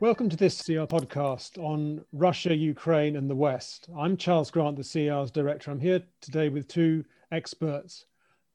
Welcome 0.00 0.28
to 0.28 0.36
this 0.36 0.58
CER 0.58 0.88
podcast 0.88 1.56
on 1.56 2.04
Russia, 2.12 2.52
Ukraine, 2.54 3.14
and 3.14 3.30
the 3.30 3.36
West. 3.36 3.88
I'm 3.96 4.16
Charles 4.16 4.50
Grant, 4.50 4.76
the 4.76 4.82
CER's 4.82 5.30
director. 5.30 5.70
I'm 5.70 5.78
here 5.78 6.02
today 6.20 6.48
with 6.48 6.66
two 6.66 7.04
experts. 7.30 8.04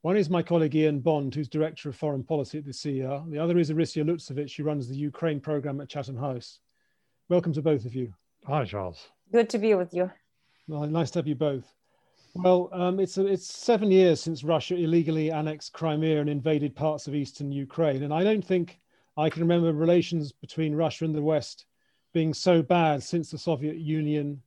One 0.02 0.18
is 0.18 0.28
my 0.28 0.42
colleague 0.42 0.74
Ian 0.74 1.00
Bond, 1.00 1.34
who's 1.34 1.48
director 1.48 1.88
of 1.88 1.96
foreign 1.96 2.22
policy 2.22 2.58
at 2.58 2.66
the 2.66 2.74
CER. 2.74 3.22
The 3.26 3.38
other 3.38 3.58
is 3.58 3.70
Orysia 3.70 4.04
Lutsevych, 4.04 4.54
who 4.54 4.64
runs 4.64 4.86
the 4.86 4.94
Ukraine 4.94 5.40
program 5.40 5.80
at 5.80 5.88
Chatham 5.88 6.18
House. 6.18 6.58
Welcome 7.30 7.54
to 7.54 7.62
both 7.62 7.86
of 7.86 7.94
you. 7.94 8.12
Hi, 8.46 8.66
Charles. 8.66 9.08
Good 9.32 9.48
to 9.48 9.58
be 9.58 9.74
with 9.74 9.94
you. 9.94 10.10
Well, 10.68 10.86
nice 10.86 11.10
to 11.12 11.20
have 11.20 11.26
you 11.26 11.36
both. 11.36 11.72
Well, 12.34 12.68
um, 12.70 13.00
it's, 13.00 13.16
a, 13.16 13.26
it's 13.26 13.46
seven 13.46 13.90
years 13.90 14.20
since 14.20 14.44
Russia 14.44 14.76
illegally 14.76 15.30
annexed 15.30 15.72
Crimea 15.72 16.20
and 16.20 16.28
invaded 16.28 16.76
parts 16.76 17.06
of 17.06 17.14
eastern 17.14 17.50
Ukraine. 17.50 18.02
And 18.02 18.12
I 18.12 18.24
don't 18.24 18.44
think 18.44 18.78
I 19.16 19.30
can 19.30 19.42
remember 19.42 19.72
relations 19.72 20.32
between 20.32 20.74
Russia 20.74 21.04
and 21.04 21.14
the 21.14 21.22
West 21.22 21.66
being 22.12 22.34
so 22.34 22.62
bad 22.62 23.02
since 23.02 23.30
the 23.30 23.38
Soviet 23.38 23.76
Union 23.76 24.42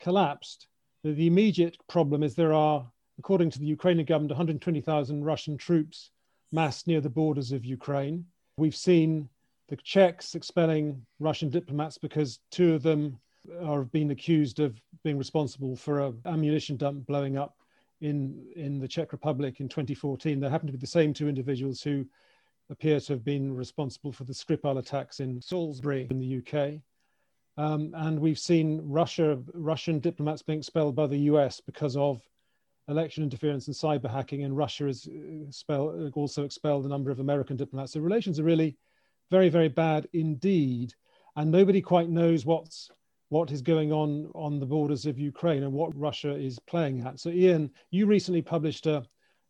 collapsed. 0.00 0.68
The, 1.04 1.26
immediate 1.26 1.76
problem 1.88 2.22
is 2.22 2.34
there 2.34 2.52
are, 2.52 2.86
according 3.18 3.50
to 3.50 3.58
the 3.58 3.66
Ukrainian 3.66 4.06
government, 4.06 4.30
120,000 4.30 5.24
Russian 5.24 5.56
troops 5.56 6.10
massed 6.52 6.86
near 6.86 7.00
the 7.00 7.10
borders 7.10 7.50
of 7.50 7.64
Ukraine. 7.64 8.24
We've 8.56 8.76
seen 8.76 9.28
the 9.68 9.76
Czechs 9.76 10.34
expelling 10.34 11.04
Russian 11.18 11.50
diplomats 11.50 11.98
because 11.98 12.40
two 12.50 12.74
of 12.74 12.82
them 12.82 13.18
are 13.64 13.84
being 13.84 14.10
accused 14.10 14.60
of 14.60 14.80
being 15.02 15.18
responsible 15.18 15.74
for 15.74 16.00
an 16.00 16.20
ammunition 16.26 16.76
dump 16.76 17.06
blowing 17.06 17.36
up 17.36 17.56
in, 18.00 18.44
in 18.54 18.78
the 18.78 18.86
Czech 18.86 19.12
Republic 19.12 19.60
in 19.60 19.68
2014. 19.68 20.38
There 20.38 20.50
happen 20.50 20.66
to 20.66 20.72
be 20.72 20.78
the 20.78 20.86
same 20.86 21.12
two 21.12 21.28
individuals 21.28 21.82
who 21.82 22.04
appear 22.72 22.98
to 22.98 23.12
have 23.12 23.24
been 23.24 23.54
responsible 23.54 24.10
for 24.10 24.24
the 24.24 24.32
Skripal 24.32 24.78
attacks 24.78 25.20
in 25.20 25.40
Salisbury 25.40 26.08
in 26.10 26.18
the 26.18 26.38
UK. 26.38 26.80
Um, 27.58 27.92
and 27.94 28.18
we've 28.18 28.38
seen 28.38 28.80
Russia, 28.82 29.38
Russian 29.52 30.00
diplomats 30.00 30.42
being 30.42 30.58
expelled 30.58 30.96
by 30.96 31.06
the 31.06 31.18
US 31.18 31.60
because 31.60 31.96
of 31.96 32.22
election 32.88 33.22
interference 33.22 33.66
and 33.66 33.76
cyber 33.76 34.10
hacking, 34.10 34.42
and 34.42 34.56
Russia 34.56 34.86
has 34.86 35.06
expelled, 35.46 36.12
also 36.14 36.44
expelled 36.44 36.86
a 36.86 36.88
number 36.88 37.10
of 37.10 37.20
American 37.20 37.56
diplomats. 37.56 37.92
So 37.92 38.00
relations 38.00 38.40
are 38.40 38.44
really 38.44 38.76
very, 39.30 39.50
very 39.50 39.68
bad 39.68 40.08
indeed, 40.14 40.94
and 41.36 41.50
nobody 41.50 41.82
quite 41.82 42.08
knows 42.08 42.44
what's 42.46 42.90
what 43.28 43.50
is 43.50 43.62
going 43.62 43.92
on 43.92 44.30
on 44.34 44.58
the 44.58 44.66
borders 44.66 45.06
of 45.06 45.18
Ukraine 45.18 45.62
and 45.62 45.72
what 45.72 45.96
Russia 45.96 46.34
is 46.34 46.58
playing 46.58 47.00
at. 47.00 47.18
So, 47.18 47.30
Ian, 47.30 47.70
you 47.90 48.04
recently 48.04 48.42
published 48.42 48.86
a, 48.86 49.02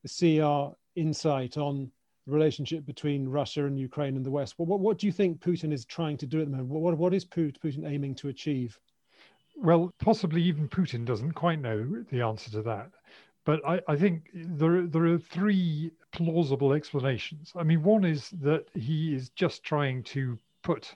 a 0.04 0.08
CER 0.08 0.70
insight 0.94 1.56
on 1.56 1.90
the 2.26 2.32
relationship 2.32 2.86
between 2.86 3.28
Russia 3.28 3.66
and 3.66 3.78
Ukraine 3.78 4.16
and 4.16 4.24
the 4.24 4.30
West. 4.30 4.54
What, 4.56 4.68
what, 4.68 4.80
what, 4.80 4.98
do 4.98 5.06
you 5.06 5.12
think 5.12 5.40
Putin 5.40 5.72
is 5.72 5.84
trying 5.84 6.16
to 6.18 6.26
do 6.26 6.40
at 6.40 6.46
the 6.46 6.56
moment? 6.56 6.70
What, 6.70 6.96
what 6.96 7.14
is 7.14 7.24
Putin 7.24 7.90
aiming 7.90 8.14
to 8.16 8.28
achieve? 8.28 8.78
Well, 9.56 9.92
possibly 9.98 10.42
even 10.42 10.68
Putin 10.68 11.04
doesn't 11.04 11.32
quite 11.32 11.60
know 11.60 12.04
the 12.10 12.22
answer 12.22 12.50
to 12.52 12.62
that. 12.62 12.90
But 13.44 13.60
I, 13.66 13.80
I 13.88 13.96
think 13.96 14.30
there, 14.34 14.86
there 14.86 15.06
are 15.06 15.18
three 15.18 15.90
plausible 16.12 16.72
explanations. 16.72 17.52
I 17.56 17.64
mean, 17.64 17.82
one 17.82 18.04
is 18.04 18.30
that 18.40 18.66
he 18.74 19.14
is 19.14 19.30
just 19.30 19.64
trying 19.64 20.04
to 20.04 20.38
put 20.62 20.94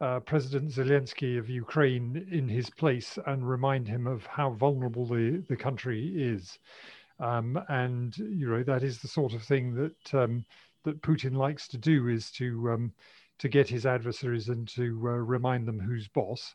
uh, 0.00 0.20
President 0.20 0.70
Zelensky 0.70 1.38
of 1.38 1.48
Ukraine 1.48 2.26
in 2.30 2.48
his 2.48 2.70
place 2.70 3.18
and 3.26 3.48
remind 3.48 3.86
him 3.86 4.06
of 4.06 4.26
how 4.26 4.50
vulnerable 4.50 5.06
the, 5.06 5.44
the 5.48 5.56
country 5.56 6.12
is. 6.14 6.58
Um, 7.20 7.60
and 7.68 8.16
you 8.18 8.48
know 8.48 8.62
that 8.64 8.82
is 8.82 8.98
the 8.98 9.08
sort 9.08 9.34
of 9.34 9.42
thing 9.42 9.74
that 9.74 10.14
um, 10.14 10.44
that 10.84 11.00
Putin 11.02 11.36
likes 11.36 11.68
to 11.68 11.78
do 11.78 12.08
is 12.08 12.30
to 12.32 12.70
um, 12.72 12.92
to 13.38 13.48
get 13.48 13.68
his 13.68 13.86
adversaries 13.86 14.48
and 14.48 14.66
to 14.68 14.82
uh, 15.04 15.10
remind 15.10 15.66
them 15.66 15.80
who's 15.80 16.08
boss. 16.08 16.54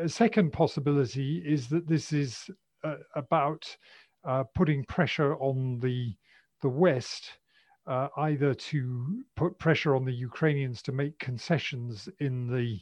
A 0.00 0.08
second 0.08 0.52
possibility 0.52 1.42
is 1.44 1.68
that 1.68 1.88
this 1.88 2.12
is 2.12 2.48
uh, 2.84 2.96
about 3.16 3.76
uh, 4.24 4.44
putting 4.54 4.84
pressure 4.84 5.34
on 5.36 5.78
the 5.80 6.14
the 6.62 6.68
West, 6.68 7.38
uh, 7.86 8.08
either 8.16 8.54
to 8.54 9.22
put 9.36 9.58
pressure 9.58 9.94
on 9.94 10.04
the 10.04 10.12
Ukrainians 10.12 10.80
to 10.82 10.92
make 10.92 11.18
concessions 11.18 12.08
in 12.20 12.46
the 12.46 12.80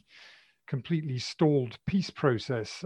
completely 0.67 1.19
stalled 1.19 1.77
peace 1.85 2.09
process. 2.09 2.85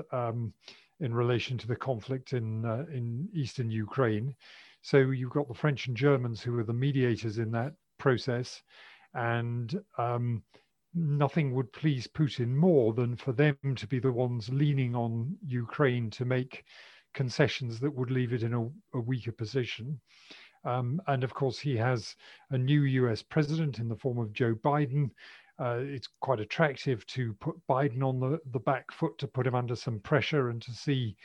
In 1.00 1.14
relation 1.14 1.58
to 1.60 1.68
the 1.68 1.76
conflict 1.76 2.34
in 2.34 2.66
uh, 2.66 2.86
in 2.92 3.30
eastern 3.34 3.70
Ukraine. 3.70 4.36
So 4.82 4.98
you've 4.98 5.32
got 5.32 5.48
the 5.48 5.54
French 5.54 5.88
and 5.88 5.98
Germans 5.98 6.42
who 6.42 6.58
are 6.58 6.64
the 6.64 6.74
mediators 6.74 7.38
in 7.38 7.52
that 7.52 7.74
process, 7.98 8.64
and 9.14 9.80
um, 9.98 10.44
nothing 10.94 11.54
would 11.54 11.72
please 11.74 12.08
Putin 12.08 12.50
more 12.56 12.94
than 12.94 13.16
for 13.16 13.32
them 13.32 13.58
to 13.76 13.88
be 13.88 14.00
the 14.00 14.12
ones 14.12 14.50
leaning 14.50 14.96
on 14.96 15.38
Ukraine 15.46 16.10
to 16.12 16.26
make 16.26 16.66
concessions 17.14 17.80
that 17.80 17.94
would 17.94 18.12
leave 18.12 18.34
it 18.34 18.44
in 18.44 18.54
a, 18.54 18.64
a 18.98 19.00
weaker 19.00 19.32
position. 19.32 20.00
Um, 20.64 21.02
and 21.08 21.24
of 21.24 21.34
course, 21.34 21.60
he 21.60 21.78
has 21.78 22.16
a 22.50 22.58
new 22.58 22.82
US 22.84 23.22
president 23.22 23.80
in 23.80 23.88
the 23.88 23.96
form 23.96 24.18
of 24.18 24.34
Joe 24.34 24.56
Biden, 24.56 25.12
uh, 25.60 25.80
it's 25.80 26.08
quite 26.22 26.40
attractive 26.40 27.06
to 27.08 27.34
put 27.36 27.56
Biden 27.68 28.04
on 28.04 28.20
the, 28.20 28.40
the 28.52 28.60
back 28.60 28.92
foot 28.92 29.18
to 29.18 29.28
put 29.28 29.48
him 29.48 29.56
under 29.56 29.76
some 29.76 30.00
pressure 30.00 30.50
and 30.50 30.62
to 30.62 30.72
see 30.72 31.16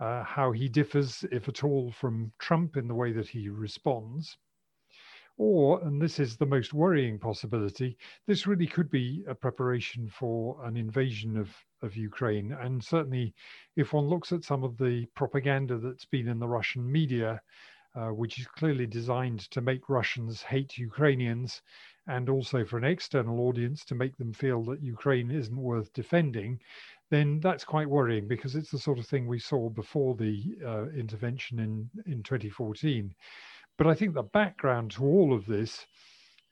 uh, 0.00 0.22
how 0.24 0.52
he 0.52 0.68
differs, 0.68 1.24
if 1.30 1.48
at 1.48 1.64
all, 1.64 1.92
from 1.92 2.32
Trump 2.38 2.76
in 2.76 2.88
the 2.88 2.94
way 2.94 3.12
that 3.12 3.28
he 3.28 3.48
responds. 3.48 4.38
Or, 5.36 5.82
and 5.82 6.00
this 6.00 6.18
is 6.18 6.36
the 6.36 6.46
most 6.46 6.74
worrying 6.74 7.18
possibility, 7.18 7.96
this 8.26 8.46
really 8.46 8.66
could 8.66 8.90
be 8.90 9.24
a 9.26 9.34
preparation 9.34 10.08
for 10.08 10.62
an 10.66 10.76
invasion 10.76 11.36
of, 11.36 11.48
of 11.82 11.96
Ukraine. 11.96 12.52
And 12.52 12.84
certainly, 12.84 13.34
if 13.76 13.92
one 13.92 14.06
looks 14.06 14.32
at 14.32 14.44
some 14.44 14.64
of 14.64 14.76
the 14.76 15.06
propaganda 15.14 15.78
that's 15.78 16.04
been 16.04 16.28
in 16.28 16.38
the 16.38 16.48
Russian 16.48 16.90
media, 16.90 17.40
uh, 17.94 18.08
which 18.08 18.38
is 18.38 18.46
clearly 18.46 18.86
designed 18.86 19.40
to 19.50 19.60
make 19.60 19.88
Russians 19.88 20.42
hate 20.42 20.78
Ukrainians, 20.78 21.62
and 22.06 22.28
also 22.28 22.64
for 22.64 22.78
an 22.78 22.84
external 22.84 23.40
audience 23.40 23.84
to 23.84 23.94
make 23.94 24.16
them 24.16 24.32
feel 24.32 24.62
that 24.64 24.82
Ukraine 24.82 25.30
isn't 25.30 25.56
worth 25.56 25.92
defending, 25.92 26.60
then 27.10 27.40
that's 27.40 27.64
quite 27.64 27.88
worrying 27.88 28.28
because 28.28 28.56
it's 28.56 28.70
the 28.70 28.78
sort 28.78 28.98
of 28.98 29.06
thing 29.06 29.26
we 29.26 29.38
saw 29.38 29.68
before 29.68 30.14
the 30.14 30.56
uh, 30.64 30.88
intervention 30.90 31.58
in, 31.58 31.90
in 32.06 32.22
2014. 32.22 33.14
But 33.76 33.86
I 33.86 33.94
think 33.94 34.14
the 34.14 34.22
background 34.22 34.92
to 34.92 35.04
all 35.04 35.32
of 35.32 35.46
this 35.46 35.86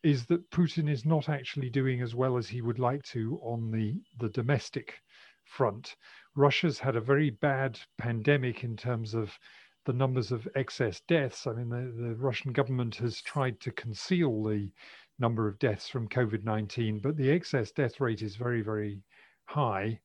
is 0.02 0.26
that 0.26 0.50
Putin 0.50 0.88
is 0.88 1.04
not 1.04 1.28
actually 1.28 1.70
doing 1.70 2.02
as 2.02 2.14
well 2.14 2.36
as 2.36 2.48
he 2.48 2.62
would 2.62 2.78
like 2.78 3.02
to 3.02 3.38
on 3.42 3.70
the, 3.70 4.00
the 4.18 4.28
domestic 4.30 5.02
front. 5.44 5.96
Russia's 6.34 6.78
had 6.78 6.94
a 6.96 7.00
very 7.00 7.30
bad 7.30 7.78
pandemic 7.96 8.62
in 8.62 8.76
terms 8.76 9.14
of 9.14 9.36
the 9.86 9.92
numbers 9.92 10.30
of 10.30 10.46
excess 10.54 11.00
deaths. 11.08 11.46
I 11.46 11.52
mean, 11.52 11.68
the, 11.68 12.08
the 12.08 12.14
Russian 12.16 12.52
government 12.52 12.94
has 12.96 13.22
tried 13.22 13.58
to 13.60 13.72
conceal 13.72 14.44
the 14.44 14.70
number 15.18 15.48
of 15.48 15.58
deaths 15.58 15.88
from 15.88 16.08
COVID 16.08 16.44
19, 16.44 17.00
but 17.00 17.16
the 17.16 17.30
excess 17.30 17.70
death 17.72 18.00
rate 18.00 18.22
is 18.22 18.36
very, 18.36 18.62
very 18.62 19.02
high. 19.46 20.00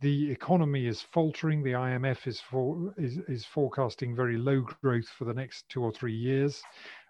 The 0.00 0.30
economy 0.30 0.86
is 0.86 1.00
faltering. 1.00 1.62
The 1.62 1.72
IMF 1.72 2.26
is, 2.26 2.40
for, 2.40 2.94
is, 2.98 3.18
is 3.28 3.46
forecasting 3.46 4.14
very 4.14 4.36
low 4.36 4.60
growth 4.60 5.08
for 5.08 5.24
the 5.24 5.32
next 5.32 5.68
two 5.70 5.82
or 5.82 5.90
three 5.90 6.14
years. 6.14 6.62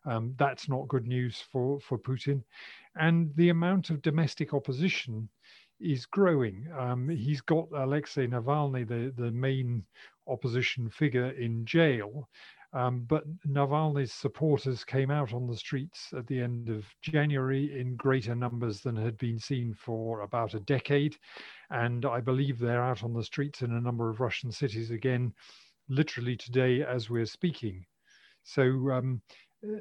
Um, 0.04 0.34
that's 0.38 0.68
not 0.68 0.86
good 0.86 1.06
news 1.06 1.42
for, 1.50 1.80
for 1.80 1.98
Putin. 1.98 2.44
And 2.94 3.34
the 3.34 3.48
amount 3.48 3.90
of 3.90 4.02
domestic 4.02 4.54
opposition 4.54 5.28
is 5.80 6.06
growing. 6.06 6.68
Um, 6.78 7.08
he's 7.08 7.40
got 7.40 7.68
Alexei 7.76 8.26
Navalny, 8.28 8.86
the, 8.86 9.12
the 9.20 9.32
main 9.32 9.84
opposition 10.28 10.88
figure, 10.88 11.30
in 11.30 11.66
jail. 11.66 12.28
Um, 12.76 13.06
but 13.08 13.24
Navalny's 13.46 14.12
supporters 14.12 14.84
came 14.84 15.10
out 15.10 15.32
on 15.32 15.46
the 15.46 15.56
streets 15.56 16.12
at 16.14 16.26
the 16.26 16.38
end 16.38 16.68
of 16.68 16.84
January 17.00 17.80
in 17.80 17.96
greater 17.96 18.34
numbers 18.34 18.82
than 18.82 18.96
had 18.96 19.16
been 19.16 19.38
seen 19.38 19.72
for 19.72 20.20
about 20.20 20.52
a 20.52 20.60
decade. 20.60 21.16
And 21.70 22.04
I 22.04 22.20
believe 22.20 22.58
they're 22.58 22.82
out 22.82 23.02
on 23.02 23.14
the 23.14 23.24
streets 23.24 23.62
in 23.62 23.72
a 23.72 23.80
number 23.80 24.10
of 24.10 24.20
Russian 24.20 24.52
cities 24.52 24.90
again, 24.90 25.32
literally 25.88 26.36
today 26.36 26.84
as 26.84 27.08
we're 27.08 27.24
speaking. 27.24 27.86
So 28.42 28.64
um, 28.90 29.22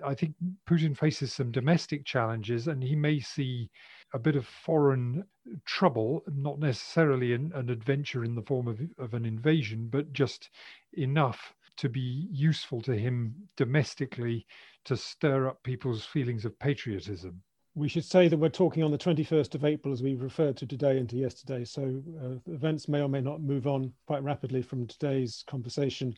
I 0.05 0.15
think 0.15 0.35
Putin 0.65 0.97
faces 0.97 1.33
some 1.33 1.51
domestic 1.51 2.05
challenges, 2.05 2.69
and 2.69 2.81
he 2.81 2.95
may 2.95 3.19
see 3.19 3.69
a 4.13 4.19
bit 4.19 4.37
of 4.37 4.47
foreign 4.47 5.25
trouble, 5.65 6.23
not 6.33 6.59
necessarily 6.59 7.33
an, 7.33 7.51
an 7.55 7.69
adventure 7.69 8.23
in 8.23 8.35
the 8.35 8.41
form 8.43 8.69
of, 8.69 8.79
of 8.97 9.13
an 9.13 9.25
invasion, 9.25 9.89
but 9.91 10.13
just 10.13 10.49
enough 10.93 11.53
to 11.77 11.89
be 11.89 12.27
useful 12.31 12.81
to 12.81 12.95
him 12.95 13.35
domestically 13.57 14.45
to 14.85 14.95
stir 14.95 15.47
up 15.47 15.61
people's 15.63 16.05
feelings 16.05 16.45
of 16.45 16.57
patriotism. 16.59 17.41
We 17.73 17.89
should 17.89 18.05
say 18.05 18.29
that 18.29 18.37
we're 18.37 18.49
talking 18.49 18.83
on 18.83 18.91
the 18.91 18.97
21st 18.97 19.55
of 19.55 19.65
April 19.65 19.93
as 19.93 20.01
we 20.01 20.15
referred 20.15 20.55
to 20.57 20.65
today 20.65 20.97
and 20.97 21.09
to 21.09 21.17
yesterday. 21.17 21.65
So 21.65 22.01
uh, 22.23 22.51
events 22.51 22.87
may 22.87 23.01
or 23.01 23.09
may 23.09 23.19
not 23.19 23.41
move 23.41 23.67
on 23.67 23.91
quite 24.07 24.23
rapidly 24.23 24.61
from 24.61 24.87
today's 24.87 25.43
conversation. 25.45 26.15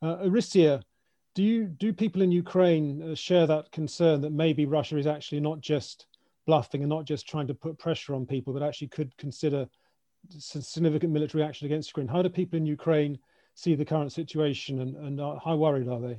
Uh, 0.00 0.18
Orysia, 0.18 0.80
do 1.34 1.42
you 1.42 1.64
do 1.64 1.92
people 1.92 2.22
in 2.22 2.30
Ukraine 2.30 3.02
uh, 3.02 3.14
share 3.14 3.46
that 3.46 3.72
concern 3.72 4.20
that 4.20 4.32
maybe 4.32 4.66
Russia 4.66 4.96
is 4.96 5.06
actually 5.06 5.40
not 5.40 5.60
just 5.60 6.06
bluffing 6.46 6.82
and 6.82 6.90
not 6.90 7.04
just 7.04 7.28
trying 7.28 7.46
to 7.48 7.54
put 7.54 7.78
pressure 7.78 8.14
on 8.14 8.26
people, 8.26 8.52
but 8.52 8.62
actually 8.62 8.88
could 8.88 9.16
consider 9.16 9.66
significant 10.28 11.12
military 11.12 11.42
action 11.42 11.66
against 11.66 11.90
Ukraine? 11.90 12.08
How 12.08 12.22
do 12.22 12.28
people 12.28 12.56
in 12.56 12.66
Ukraine 12.66 13.18
see 13.54 13.74
the 13.74 13.84
current 13.84 14.12
situation 14.12 14.80
and, 14.80 14.96
and 14.96 15.20
how 15.44 15.56
worried 15.56 15.88
are 15.88 16.00
they? 16.00 16.18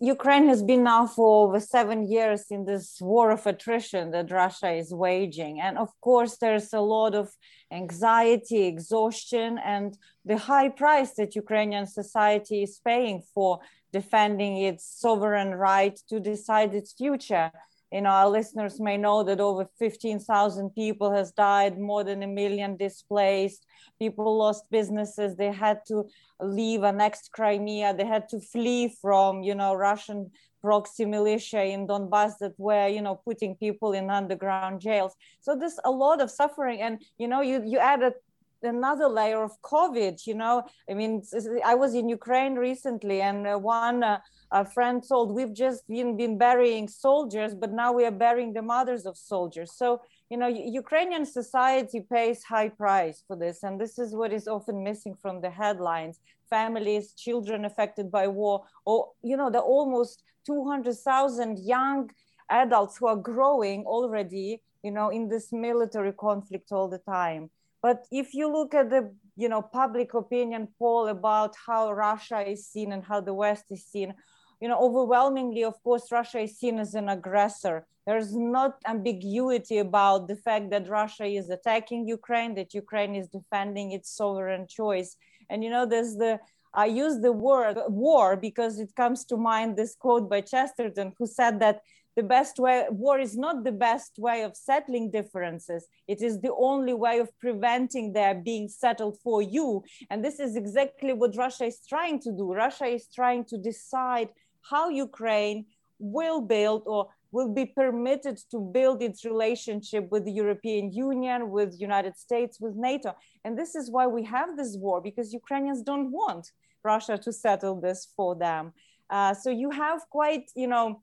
Ukraine 0.00 0.46
has 0.48 0.62
been 0.62 0.82
now 0.82 1.06
for 1.06 1.46
over 1.46 1.60
seven 1.60 2.10
years 2.10 2.46
in 2.50 2.64
this 2.64 2.98
war 3.00 3.30
of 3.30 3.46
attrition 3.46 4.10
that 4.10 4.30
Russia 4.30 4.70
is 4.72 4.92
waging. 4.92 5.60
And 5.60 5.78
of 5.78 5.88
course, 6.00 6.36
there's 6.38 6.72
a 6.72 6.80
lot 6.80 7.14
of 7.14 7.30
anxiety, 7.72 8.64
exhaustion, 8.66 9.58
and 9.64 9.96
the 10.24 10.36
high 10.36 10.68
price 10.68 11.14
that 11.14 11.36
Ukrainian 11.36 11.86
society 11.86 12.62
is 12.62 12.80
paying 12.84 13.22
for 13.34 13.60
defending 13.92 14.56
its 14.58 14.84
sovereign 14.84 15.54
right 15.54 15.98
to 16.08 16.20
decide 16.20 16.74
its 16.74 16.92
future 16.92 17.50
you 17.92 18.00
know 18.02 18.10
our 18.10 18.28
listeners 18.28 18.80
may 18.80 18.96
know 18.96 19.22
that 19.24 19.40
over 19.40 19.68
15000 19.78 20.70
people 20.70 21.12
has 21.12 21.32
died 21.32 21.78
more 21.78 22.04
than 22.04 22.22
a 22.22 22.26
million 22.26 22.76
displaced. 22.76 23.66
People 23.98 24.38
lost 24.38 24.64
businesses. 24.70 25.36
They 25.36 25.52
had 25.52 25.80
to 25.88 26.04
leave 26.40 26.82
annexed 26.82 27.32
crimea. 27.32 27.94
They 27.94 28.06
had 28.06 28.28
to 28.30 28.40
flee 28.40 28.94
from 29.00 29.42
you 29.42 29.54
know 29.54 29.74
russian 29.74 30.30
proxy 30.62 31.06
militia 31.06 31.64
in 31.64 31.86
donbass 31.86 32.32
that 32.40 32.52
were 32.58 32.86
you 32.86 33.02
know 33.02 33.16
putting 33.24 33.56
people 33.56 33.92
in 33.92 34.10
underground 34.10 34.80
jails. 34.80 35.14
So 35.40 35.56
there's 35.56 35.80
a 35.84 35.90
lot 35.90 36.20
of 36.20 36.30
suffering. 36.30 36.80
And 36.82 37.02
you 37.18 37.28
know 37.28 37.40
you 37.40 37.62
you 37.64 37.78
added 37.78 38.14
another 38.62 39.08
layer 39.08 39.42
of 39.42 39.52
covid 39.62 40.26
you 40.26 40.34
know? 40.34 40.64
I 40.90 40.94
mean 40.94 41.22
i 41.64 41.74
was 41.74 41.94
in 41.94 42.08
ukraine 42.08 42.54
recently 42.54 43.20
and 43.20 43.46
uh, 43.46 43.56
one 43.58 44.02
uh, 44.02 44.64
friend 44.64 45.02
told 45.06 45.34
we've 45.34 45.54
just 45.54 45.86
been, 45.88 46.16
been 46.16 46.36
burying 46.36 46.88
soldiers 46.88 47.54
but 47.54 47.72
now 47.72 47.92
we 47.92 48.04
are 48.04 48.10
burying 48.10 48.52
the 48.52 48.62
mothers 48.62 49.06
of 49.06 49.16
soldiers. 49.16 49.72
So 49.72 50.00
you 50.30 50.36
know 50.36 50.48
ukrainian 50.48 51.24
society 51.26 52.00
pays 52.00 52.42
high 52.42 52.68
price 52.68 53.22
for 53.26 53.36
this 53.36 53.62
and 53.62 53.80
this 53.80 53.98
is 53.98 54.14
what 54.14 54.32
is 54.32 54.46
often 54.48 54.82
missing 54.82 55.14
from 55.22 55.40
the 55.40 55.50
headlines. 55.50 56.20
Families 56.48 57.12
children 57.12 57.64
affected 57.64 58.10
by 58.10 58.26
war 58.26 58.64
or 58.84 59.10
you 59.22 59.36
know 59.36 59.50
the 59.50 59.60
almost 59.60 60.22
200000 60.46 61.58
young 61.58 62.10
adults 62.50 62.96
who 62.96 63.06
are 63.06 63.16
growing 63.16 63.84
already 63.84 64.60
you 64.82 64.90
know 64.90 65.10
in 65.10 65.28
this 65.28 65.52
military 65.52 66.12
conflict 66.12 66.72
all 66.72 66.88
the 66.88 66.98
time 66.98 67.50
but 67.82 68.06
if 68.10 68.34
you 68.34 68.50
look 68.52 68.74
at 68.74 68.90
the 68.90 69.12
you 69.36 69.48
know 69.48 69.62
public 69.62 70.14
opinion 70.14 70.68
poll 70.78 71.08
about 71.08 71.54
how 71.66 71.92
russia 71.92 72.40
is 72.40 72.66
seen 72.66 72.92
and 72.92 73.04
how 73.04 73.20
the 73.20 73.34
west 73.34 73.64
is 73.70 73.84
seen 73.84 74.14
you 74.60 74.68
know, 74.68 74.78
overwhelmingly, 74.78 75.64
of 75.64 75.82
course, 75.82 76.12
Russia 76.12 76.40
is 76.40 76.58
seen 76.58 76.78
as 76.78 76.94
an 76.94 77.08
aggressor. 77.08 77.86
There's 78.06 78.34
not 78.36 78.76
ambiguity 78.86 79.78
about 79.78 80.28
the 80.28 80.36
fact 80.36 80.70
that 80.70 80.88
Russia 80.88 81.24
is 81.24 81.48
attacking 81.48 82.06
Ukraine, 82.06 82.54
that 82.56 82.74
Ukraine 82.74 83.14
is 83.14 83.28
defending 83.28 83.92
its 83.92 84.10
sovereign 84.10 84.66
choice. 84.66 85.16
And, 85.48 85.64
you 85.64 85.70
know, 85.70 85.86
there's 85.86 86.16
the, 86.16 86.40
I 86.74 86.86
use 86.86 87.20
the 87.20 87.32
word 87.32 87.78
war 87.88 88.36
because 88.36 88.78
it 88.78 88.94
comes 88.94 89.24
to 89.26 89.36
mind 89.36 89.76
this 89.76 89.94
quote 89.94 90.28
by 90.28 90.42
Chesterton, 90.42 91.14
who 91.18 91.26
said 91.26 91.58
that 91.60 91.80
the 92.16 92.22
best 92.22 92.58
way, 92.58 92.86
war 92.90 93.18
is 93.18 93.36
not 93.36 93.64
the 93.64 93.72
best 93.72 94.12
way 94.18 94.42
of 94.42 94.56
settling 94.56 95.10
differences. 95.10 95.86
It 96.08 96.22
is 96.22 96.40
the 96.40 96.52
only 96.54 96.94
way 96.94 97.18
of 97.18 97.28
preventing 97.38 98.12
their 98.12 98.34
being 98.34 98.68
settled 98.68 99.18
for 99.22 99.42
you. 99.42 99.84
And 100.10 100.24
this 100.24 100.40
is 100.40 100.56
exactly 100.56 101.12
what 101.12 101.36
Russia 101.36 101.64
is 101.64 101.80
trying 101.88 102.20
to 102.20 102.32
do. 102.32 102.52
Russia 102.52 102.86
is 102.86 103.06
trying 103.14 103.44
to 103.46 103.58
decide 103.58 104.28
how 104.62 104.88
Ukraine 104.88 105.66
will 105.98 106.40
build 106.40 106.82
or 106.86 107.08
will 107.32 107.52
be 107.54 107.66
permitted 107.66 108.36
to 108.50 108.58
build 108.58 109.02
its 109.02 109.24
relationship 109.24 110.10
with 110.10 110.24
the 110.24 110.32
European 110.32 110.92
Union, 110.92 111.50
with 111.50 111.80
United 111.80 112.16
States, 112.16 112.58
with 112.60 112.74
NATO. 112.74 113.14
And 113.44 113.56
this 113.56 113.74
is 113.74 113.90
why 113.90 114.06
we 114.08 114.24
have 114.24 114.56
this 114.56 114.76
war, 114.76 115.00
because 115.00 115.32
Ukrainians 115.32 115.82
don't 115.82 116.10
want 116.10 116.50
Russia 116.82 117.16
to 117.18 117.32
settle 117.32 117.80
this 117.80 118.08
for 118.16 118.34
them. 118.34 118.72
Uh, 119.08 119.34
so 119.34 119.50
you 119.50 119.70
have 119.70 120.00
quite, 120.10 120.50
you 120.56 120.66
know, 120.66 121.02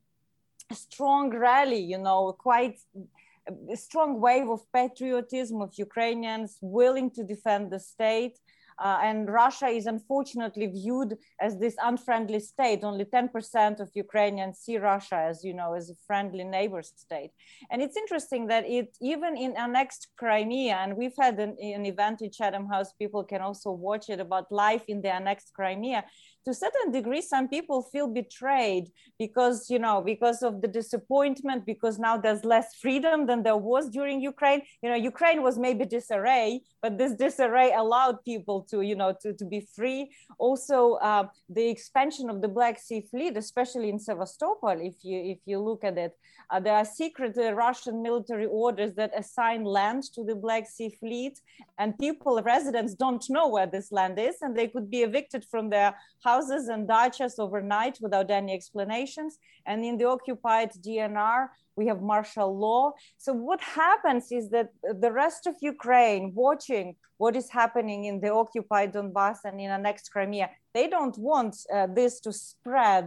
a 0.70 0.74
strong 0.74 1.30
rally, 1.30 1.80
you 1.80 1.98
know, 1.98 2.32
quite 2.32 2.78
a 3.70 3.76
strong 3.76 4.20
wave 4.20 4.48
of 4.48 4.60
patriotism 4.72 5.62
of 5.62 5.72
Ukrainians 5.78 6.58
willing 6.60 7.10
to 7.12 7.24
defend 7.24 7.70
the 7.70 7.80
state. 7.80 8.38
Uh, 8.80 8.98
and 9.02 9.28
Russia 9.28 9.66
is 9.66 9.86
unfortunately 9.86 10.66
viewed 10.66 11.18
as 11.40 11.58
this 11.58 11.74
unfriendly 11.82 12.38
state. 12.38 12.84
Only 12.84 13.06
10% 13.06 13.80
of 13.80 13.90
Ukrainians 13.94 14.58
see 14.58 14.78
Russia 14.78 15.16
as, 15.16 15.42
you 15.42 15.52
know, 15.52 15.72
as 15.74 15.90
a 15.90 15.96
friendly 16.06 16.44
neighbor 16.44 16.82
state. 16.82 17.32
And 17.70 17.82
it's 17.82 17.96
interesting 17.96 18.46
that 18.48 18.64
it 18.68 18.96
even 19.00 19.36
in 19.36 19.56
annexed 19.56 20.08
Crimea, 20.16 20.76
and 20.76 20.96
we've 20.96 21.18
had 21.18 21.40
an, 21.40 21.56
an 21.60 21.86
event 21.86 22.22
in 22.22 22.30
Chatham 22.30 22.68
House, 22.68 22.92
people 22.92 23.24
can 23.24 23.40
also 23.40 23.72
watch 23.72 24.10
it 24.10 24.20
about 24.20 24.52
life 24.52 24.84
in 24.86 25.02
the 25.02 25.12
annexed 25.12 25.52
Crimea 25.54 26.04
to 26.44 26.50
a 26.50 26.54
certain 26.54 26.90
degree 26.92 27.20
some 27.20 27.48
people 27.48 27.82
feel 27.82 28.06
betrayed 28.06 28.90
because 29.18 29.68
you 29.70 29.78
know 29.78 30.00
because 30.00 30.42
of 30.42 30.60
the 30.62 30.68
disappointment 30.68 31.66
because 31.66 31.98
now 31.98 32.16
there's 32.16 32.44
less 32.44 32.74
freedom 32.74 33.26
than 33.26 33.42
there 33.42 33.56
was 33.56 33.88
during 33.90 34.20
ukraine. 34.20 34.62
You 34.82 34.90
know 34.90 34.96
ukraine 34.96 35.42
was 35.42 35.58
maybe 35.58 35.84
disarray 35.84 36.60
but 36.82 36.96
this 36.98 37.12
disarray 37.14 37.72
allowed 37.72 38.24
people 38.24 38.62
to 38.70 38.82
you 38.82 38.96
know 38.96 39.14
to, 39.22 39.32
to 39.34 39.44
be 39.44 39.60
free. 39.76 40.10
Also 40.38 40.94
uh, 40.94 41.24
the 41.48 41.68
expansion 41.68 42.30
of 42.30 42.40
the 42.40 42.48
black 42.48 42.78
sea 42.78 43.02
fleet 43.10 43.36
especially 43.36 43.88
in 43.88 43.98
sevastopol 43.98 44.76
if 44.80 44.96
you 45.02 45.18
if 45.34 45.38
you 45.44 45.58
look 45.58 45.84
at 45.84 45.98
it 45.98 46.12
uh, 46.50 46.60
there 46.60 46.74
are 46.74 46.84
secret 46.84 47.36
uh, 47.36 47.52
russian 47.52 48.02
military 48.02 48.46
orders 48.46 48.94
that 48.94 49.12
assign 49.16 49.64
land 49.64 50.02
to 50.14 50.24
the 50.24 50.34
black 50.34 50.66
sea 50.66 50.90
fleet 51.00 51.40
and 51.78 51.98
people 51.98 52.40
residents 52.42 52.94
don't 52.94 53.24
know 53.28 53.48
where 53.48 53.66
this 53.66 53.90
land 53.92 54.18
is 54.18 54.36
and 54.42 54.56
they 54.56 54.68
could 54.68 54.90
be 54.90 55.02
evicted 55.02 55.44
from 55.50 55.70
their 55.70 55.94
houses 56.30 56.64
and 56.72 56.82
dachas 56.96 57.34
overnight 57.44 57.96
without 58.04 58.28
any 58.40 58.52
explanations. 58.58 59.32
And 59.68 59.78
in 59.88 59.94
the 60.00 60.08
occupied 60.16 60.70
DNR, 60.84 61.40
we 61.78 61.84
have 61.90 62.00
martial 62.14 62.50
law. 62.66 62.82
So 63.24 63.30
what 63.48 63.60
happens 63.84 64.24
is 64.38 64.44
that 64.56 64.68
the 65.04 65.12
rest 65.22 65.42
of 65.50 65.54
Ukraine 65.74 66.24
watching 66.44 66.86
what 67.22 67.34
is 67.40 67.48
happening 67.60 68.00
in 68.10 68.16
the 68.24 68.32
occupied 68.42 68.90
Donbass 68.94 69.38
and 69.48 69.56
in 69.64 69.70
annexed 69.78 70.08
Crimea, 70.14 70.48
they 70.76 70.86
don't 70.96 71.16
want 71.30 71.54
uh, 71.72 71.86
this 71.98 72.14
to 72.24 72.32
spread 72.32 73.06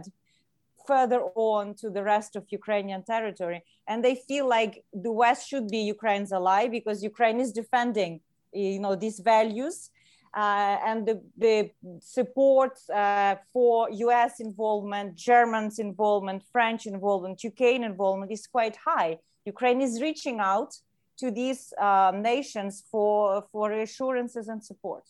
further 0.90 1.20
on 1.52 1.64
to 1.80 1.86
the 1.96 2.04
rest 2.14 2.32
of 2.38 2.42
Ukrainian 2.60 3.02
territory. 3.14 3.60
And 3.90 3.98
they 4.06 4.16
feel 4.28 4.46
like 4.58 4.74
the 5.06 5.14
West 5.22 5.42
should 5.48 5.68
be 5.76 5.80
Ukraine's 5.96 6.32
ally 6.38 6.62
because 6.76 6.98
Ukraine 7.12 7.38
is 7.44 7.50
defending 7.62 8.12
you 8.52 8.80
know, 8.80 8.94
these 8.94 9.20
values 9.20 9.90
uh, 10.34 10.78
and 10.84 11.06
the, 11.06 11.20
the 11.36 11.70
support 12.00 12.78
uh, 12.92 13.36
for 13.52 13.90
US 13.90 14.40
involvement, 14.40 15.14
Germans 15.14 15.78
involvement, 15.78 16.42
French 16.50 16.86
involvement, 16.86 17.42
UK 17.44 17.80
involvement 17.82 18.32
is 18.32 18.46
quite 18.46 18.76
high. 18.76 19.18
Ukraine 19.44 19.80
is 19.80 20.00
reaching 20.00 20.40
out 20.40 20.74
to 21.18 21.30
these 21.30 21.72
uh, 21.78 22.12
nations 22.14 22.84
for, 22.90 23.44
for 23.52 23.70
reassurances 23.70 24.48
and 24.48 24.62
support. 24.64 25.04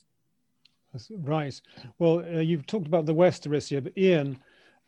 Right. 1.11 1.59
Well, 1.99 2.19
uh, 2.19 2.41
you've 2.41 2.67
talked 2.67 2.87
about 2.87 3.07
the 3.07 3.15
West, 3.15 3.49
Orysia, 3.49 3.83
but 3.83 3.97
Ian, 3.97 4.39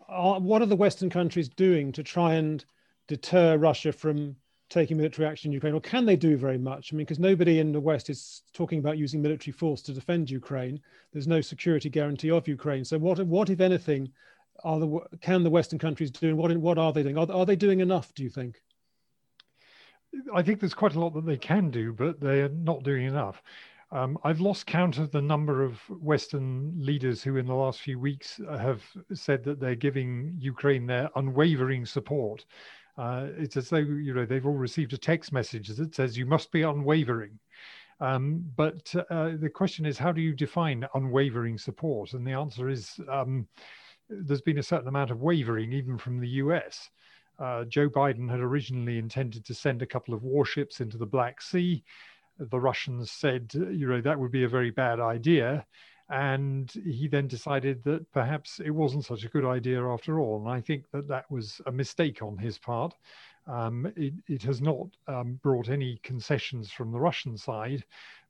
are, 0.08 0.38
what 0.40 0.60
are 0.60 0.66
the 0.66 0.76
Western 0.76 1.08
countries 1.08 1.48
doing 1.48 1.92
to 1.92 2.02
try 2.02 2.34
and 2.34 2.64
deter 3.08 3.56
Russia 3.56 3.92
from 3.92 4.36
taking 4.74 4.96
military 4.96 5.26
action 5.26 5.48
in 5.48 5.52
Ukraine, 5.52 5.72
or 5.72 5.80
can 5.80 6.04
they 6.04 6.16
do 6.16 6.36
very 6.36 6.58
much? 6.58 6.92
I 6.92 6.96
mean, 6.96 7.06
because 7.06 7.20
nobody 7.20 7.60
in 7.60 7.72
the 7.72 7.80
West 7.80 8.10
is 8.10 8.42
talking 8.52 8.80
about 8.80 8.98
using 8.98 9.22
military 9.22 9.52
force 9.52 9.80
to 9.82 9.92
defend 9.92 10.28
Ukraine. 10.28 10.80
There's 11.12 11.28
no 11.28 11.40
security 11.40 11.88
guarantee 11.88 12.32
of 12.32 12.48
Ukraine. 12.48 12.84
So, 12.84 12.98
what, 12.98 13.24
what 13.26 13.50
if 13.50 13.60
anything, 13.60 14.10
are 14.64 14.80
the 14.80 15.00
can 15.20 15.42
the 15.44 15.50
Western 15.50 15.78
countries 15.78 16.10
do, 16.10 16.28
and 16.28 16.36
what 16.36 16.54
what 16.56 16.78
are 16.78 16.92
they 16.92 17.02
doing? 17.04 17.16
Are, 17.16 17.30
are 17.30 17.46
they 17.46 17.56
doing 17.56 17.80
enough? 17.80 18.12
Do 18.14 18.24
you 18.24 18.30
think? 18.30 18.60
I 20.34 20.42
think 20.42 20.60
there's 20.60 20.74
quite 20.74 20.94
a 20.94 21.00
lot 21.00 21.14
that 21.14 21.26
they 21.26 21.36
can 21.36 21.70
do, 21.70 21.92
but 21.92 22.20
they 22.20 22.42
are 22.42 22.48
not 22.48 22.82
doing 22.82 23.06
enough. 23.06 23.42
Um, 23.90 24.18
I've 24.24 24.40
lost 24.40 24.66
count 24.66 24.98
of 24.98 25.10
the 25.12 25.22
number 25.22 25.62
of 25.62 25.78
Western 25.88 26.72
leaders 26.76 27.22
who, 27.22 27.36
in 27.36 27.46
the 27.46 27.54
last 27.54 27.80
few 27.80 27.98
weeks, 27.98 28.40
have 28.50 28.82
said 29.12 29.44
that 29.44 29.60
they're 29.60 29.76
giving 29.76 30.34
Ukraine 30.38 30.86
their 30.86 31.10
unwavering 31.14 31.86
support 31.86 32.44
Uh, 32.96 33.26
it's 33.36 33.56
as 33.56 33.68
though 33.68 33.78
you 33.78 34.14
know 34.14 34.24
they've 34.24 34.46
all 34.46 34.52
received 34.52 34.92
a 34.92 34.98
text 34.98 35.32
message 35.32 35.68
that 35.68 35.94
says 35.94 36.16
you 36.16 36.26
must 36.26 36.52
be 36.52 36.62
unwavering. 36.62 37.38
Um, 38.00 38.44
but 38.56 38.94
uh, 39.10 39.32
the 39.38 39.50
question 39.52 39.86
is, 39.86 39.98
how 39.98 40.12
do 40.12 40.20
you 40.20 40.34
define 40.34 40.86
unwavering 40.94 41.58
support? 41.58 42.12
And 42.12 42.26
the 42.26 42.32
answer 42.32 42.68
is 42.68 42.98
um, 43.10 43.46
there's 44.08 44.42
been 44.42 44.58
a 44.58 44.62
certain 44.62 44.88
amount 44.88 45.10
of 45.10 45.22
wavering, 45.22 45.72
even 45.72 45.98
from 45.98 46.20
the 46.20 46.28
US. 46.28 46.90
Uh, 47.38 47.64
Joe 47.64 47.88
Biden 47.88 48.30
had 48.30 48.40
originally 48.40 48.98
intended 48.98 49.44
to 49.44 49.54
send 49.54 49.82
a 49.82 49.86
couple 49.86 50.14
of 50.14 50.22
warships 50.22 50.80
into 50.80 50.96
the 50.96 51.06
Black 51.06 51.40
Sea. 51.40 51.82
The 52.38 52.60
Russians 52.60 53.10
said, 53.10 53.50
you 53.54 53.88
know, 53.88 54.00
that 54.00 54.18
would 54.18 54.32
be 54.32 54.44
a 54.44 54.48
very 54.48 54.70
bad 54.70 55.00
idea. 55.00 55.64
And 56.10 56.70
he 56.84 57.08
then 57.08 57.28
decided 57.28 57.82
that 57.84 58.10
perhaps 58.12 58.60
it 58.60 58.70
wasn't 58.70 59.06
such 59.06 59.24
a 59.24 59.28
good 59.28 59.44
idea 59.44 59.82
after 59.82 60.20
all. 60.20 60.38
And 60.38 60.48
I 60.48 60.60
think 60.60 60.90
that 60.92 61.08
that 61.08 61.30
was 61.30 61.60
a 61.66 61.72
mistake 61.72 62.22
on 62.22 62.36
his 62.36 62.58
part. 62.58 62.94
Um, 63.46 63.92
it, 63.96 64.14
it, 64.26 64.42
has 64.42 64.60
not 64.60 64.86
um, 65.06 65.38
brought 65.42 65.68
any 65.68 65.98
concessions 66.02 66.70
from 66.70 66.92
the 66.92 67.00
Russian 67.00 67.36
side, 67.36 67.84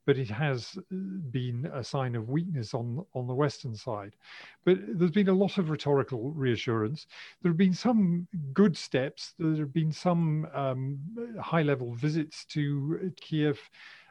but 0.06 0.18
it 0.18 0.28
has 0.28 0.76
uh, 0.76 0.82
been 1.30 1.70
a 1.72 1.84
sign 1.84 2.14
of 2.14 2.28
weakness 2.28 2.74
on, 2.74 3.04
on 3.14 3.26
the 3.26 3.34
Western 3.34 3.74
side. 3.76 4.16
But 4.64 4.78
there's 4.88 5.10
been 5.10 5.28
a 5.28 5.34
lot 5.34 5.58
of 5.58 5.70
rhetorical 5.70 6.30
reassurance. 6.30 7.06
There 7.42 7.50
have 7.50 7.56
been 7.56 7.74
some 7.74 8.26
good 8.52 8.76
steps. 8.76 9.34
There 9.38 9.56
have 9.56 9.72
been 9.72 9.92
some 9.92 10.46
um, 10.52 10.98
high 11.40 11.62
level 11.62 11.94
visits 11.94 12.44
to 12.46 13.12
Kiev. 13.16 13.60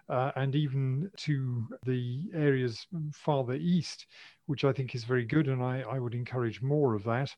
Uh, 0.10 0.31
and 0.36 0.55
even 0.55 1.10
to 1.15 1.65
the 1.86 2.24
areas 2.33 2.86
farther 3.13 3.53
east, 3.53 4.07
which 4.48 4.65
I 4.65 4.74
think 4.74 4.95
is 4.95 5.05
very 5.05 5.25
good, 5.25 5.48
and 5.48 5.63
I, 5.63 5.81
I 5.81 6.00
would 6.00 6.13
encourage 6.13 6.62
more 6.62 6.93
of 6.93 7.03
that. 7.05 7.33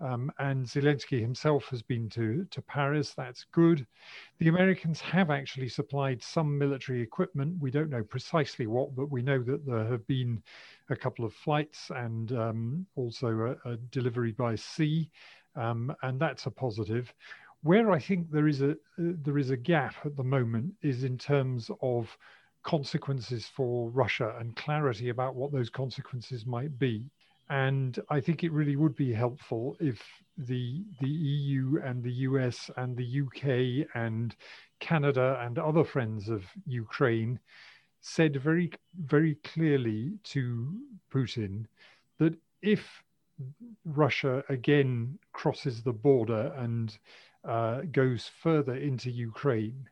Um, 0.00 0.30
and 0.38 0.64
Zelensky 0.64 1.20
himself 1.20 1.66
has 1.70 1.82
been 1.82 2.08
to, 2.10 2.46
to 2.50 2.62
Paris. 2.62 3.14
That's 3.14 3.44
good. 3.50 3.86
The 4.38 4.48
Americans 4.48 5.00
have 5.00 5.30
actually 5.30 5.68
supplied 5.68 6.22
some 6.22 6.56
military 6.56 7.00
equipment. 7.00 7.56
We 7.60 7.72
don't 7.72 7.90
know 7.90 8.04
precisely 8.04 8.66
what, 8.66 8.94
but 8.94 9.10
we 9.10 9.22
know 9.22 9.42
that 9.42 9.66
there 9.66 9.86
have 9.86 10.06
been 10.06 10.42
a 10.90 10.96
couple 10.96 11.24
of 11.24 11.34
flights 11.34 11.90
and 11.90 12.32
um, 12.32 12.86
also 12.94 13.56
a, 13.64 13.70
a, 13.72 13.76
delivery 13.90 14.32
by 14.32 14.54
sea, 14.54 15.10
um, 15.56 15.94
and 16.02 16.20
that's 16.20 16.46
a 16.46 16.50
positive. 16.50 17.12
Where 17.62 17.90
I 17.90 17.98
think 17.98 18.30
there 18.30 18.48
is 18.48 18.62
a 18.62 18.72
uh, 18.72 18.74
there 18.96 19.38
is 19.38 19.50
a 19.50 19.56
gap 19.56 19.94
at 20.04 20.16
the 20.16 20.24
moment 20.24 20.74
is 20.82 21.04
in 21.04 21.18
terms 21.18 21.70
of 21.82 22.16
consequences 22.62 23.46
for 23.46 23.90
Russia 23.90 24.36
and 24.38 24.54
clarity 24.56 25.08
about 25.08 25.34
what 25.34 25.52
those 25.52 25.70
consequences 25.70 26.46
might 26.46 26.78
be. 26.78 27.10
And 27.50 27.98
I 28.10 28.20
think 28.20 28.44
it 28.44 28.52
really 28.52 28.76
would 28.76 28.94
be 28.94 29.12
helpful 29.12 29.76
if 29.80 30.02
the 30.36 30.84
the 31.00 31.08
EU 31.08 31.80
and 31.82 32.02
the 32.02 32.12
US 32.28 32.70
and 32.76 32.96
the 32.96 33.22
UK 33.22 33.88
and 33.94 34.36
Canada 34.80 35.40
and 35.42 35.58
other 35.58 35.84
friends 35.84 36.28
of 36.28 36.44
Ukraine 36.66 37.40
said 38.00 38.36
very 38.36 38.70
very 39.04 39.34
clearly 39.36 40.12
to 40.24 40.78
Putin 41.12 41.64
that 42.18 42.34
if 42.62 43.02
Russia 43.84 44.44
again 44.48 45.18
crosses 45.32 45.82
the 45.82 45.92
border 45.92 46.52
and 46.56 46.98
uh, 47.44 47.82
goes 47.92 48.30
further 48.42 48.74
into 48.74 49.10
Ukraine, 49.10 49.88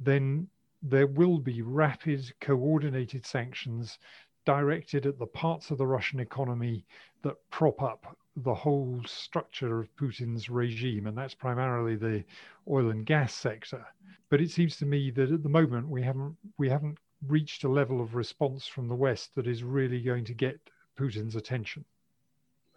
then 0.00 0.48
there 0.82 1.06
will 1.06 1.38
be 1.38 1.62
rapid, 1.62 2.32
coordinated 2.40 3.24
sanctions 3.24 3.98
directed 4.44 5.06
at 5.06 5.18
the 5.18 5.26
parts 5.26 5.70
of 5.70 5.78
the 5.78 5.86
Russian 5.86 6.20
economy 6.20 6.84
that 7.22 7.36
prop 7.50 7.80
up 7.82 8.16
the 8.36 8.54
whole 8.54 9.00
structure 9.06 9.80
of 9.80 9.94
Putin's 9.96 10.48
regime, 10.48 11.06
and 11.06 11.16
that's 11.16 11.34
primarily 11.34 11.96
the 11.96 12.24
oil 12.68 12.90
and 12.90 13.06
gas 13.06 13.34
sector. 13.34 13.84
But 14.30 14.40
it 14.40 14.50
seems 14.50 14.76
to 14.78 14.86
me 14.86 15.10
that 15.12 15.30
at 15.30 15.42
the 15.42 15.48
moment 15.48 15.88
we 15.88 16.02
haven't 16.02 16.36
we 16.56 16.68
haven't 16.68 16.98
reached 17.28 17.64
a 17.64 17.68
level 17.68 18.00
of 18.00 18.14
response 18.14 18.66
from 18.66 18.88
the 18.88 18.94
West 18.94 19.34
that 19.34 19.46
is 19.46 19.62
really 19.62 20.00
going 20.00 20.24
to 20.24 20.34
get 20.34 20.58
Putin's 20.98 21.36
attention. 21.36 21.84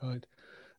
Right. 0.03 0.25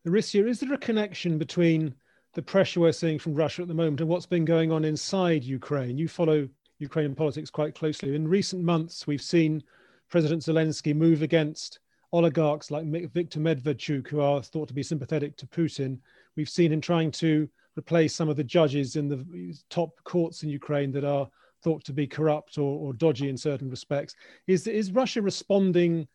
Orysia, 0.05 0.47
is 0.47 0.59
there 0.61 0.73
a 0.73 0.77
connection 0.77 1.37
between 1.37 1.93
the 2.37 2.41
pressure 2.43 2.79
we're 2.79 2.91
seeing 2.91 3.17
from 3.17 3.33
Russia 3.33 3.63
at 3.63 3.67
the 3.67 3.73
moment 3.73 3.99
and 3.99 4.07
what's 4.07 4.27
been 4.27 4.45
going 4.45 4.71
on 4.71 4.85
inside 4.85 5.43
Ukraine? 5.43 5.97
You 5.97 6.07
follow 6.07 6.47
Ukrainian 6.77 7.15
politics 7.15 7.49
quite 7.49 7.73
closely. 7.73 8.13
In 8.13 8.27
recent 8.27 8.63
months, 8.63 9.07
we've 9.07 9.23
seen 9.23 9.63
President 10.07 10.43
Zelensky 10.43 10.95
move 10.95 11.23
against 11.23 11.79
oligarchs 12.13 12.69
like 12.69 12.85
Viktor 12.85 13.39
Medvedchuk, 13.39 14.07
who 14.07 14.21
are 14.21 14.43
thought 14.43 14.67
to 14.67 14.75
be 14.75 14.83
sympathetic 14.83 15.35
to 15.37 15.47
Putin. 15.47 15.97
We've 16.35 16.47
seen 16.47 16.71
him 16.71 16.79
trying 16.79 17.09
to 17.13 17.49
replace 17.75 18.13
some 18.13 18.29
of 18.29 18.35
the 18.35 18.43
judges 18.43 18.97
in 18.97 19.07
the 19.09 19.57
top 19.71 19.95
courts 20.03 20.43
in 20.43 20.49
Ukraine 20.49 20.91
that 20.91 21.03
are 21.03 21.27
thought 21.63 21.83
to 21.85 21.91
be 21.91 22.05
corrupt 22.05 22.59
or, 22.59 22.77
or 22.77 22.93
dodgy 22.93 23.29
in 23.29 23.37
certain 23.37 23.67
respects. 23.67 24.13
Is, 24.45 24.67
is 24.67 24.91
Russia 24.91 25.23
responding 25.23 26.07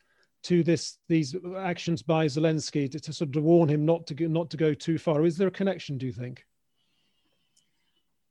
to 0.44 0.62
this 0.62 0.98
these 1.08 1.34
actions 1.58 2.02
by 2.02 2.26
Zelensky 2.26 2.90
to, 2.90 3.00
to 3.00 3.12
sort 3.12 3.36
of 3.36 3.42
warn 3.42 3.68
him 3.68 3.84
not 3.84 4.06
to 4.08 4.14
go, 4.14 4.26
not 4.26 4.50
to 4.50 4.56
go 4.56 4.74
too 4.74 4.98
far? 4.98 5.24
Is 5.24 5.36
there 5.36 5.48
a 5.48 5.52
connection? 5.52 5.98
Do 5.98 6.06
you 6.06 6.12
think? 6.12 6.44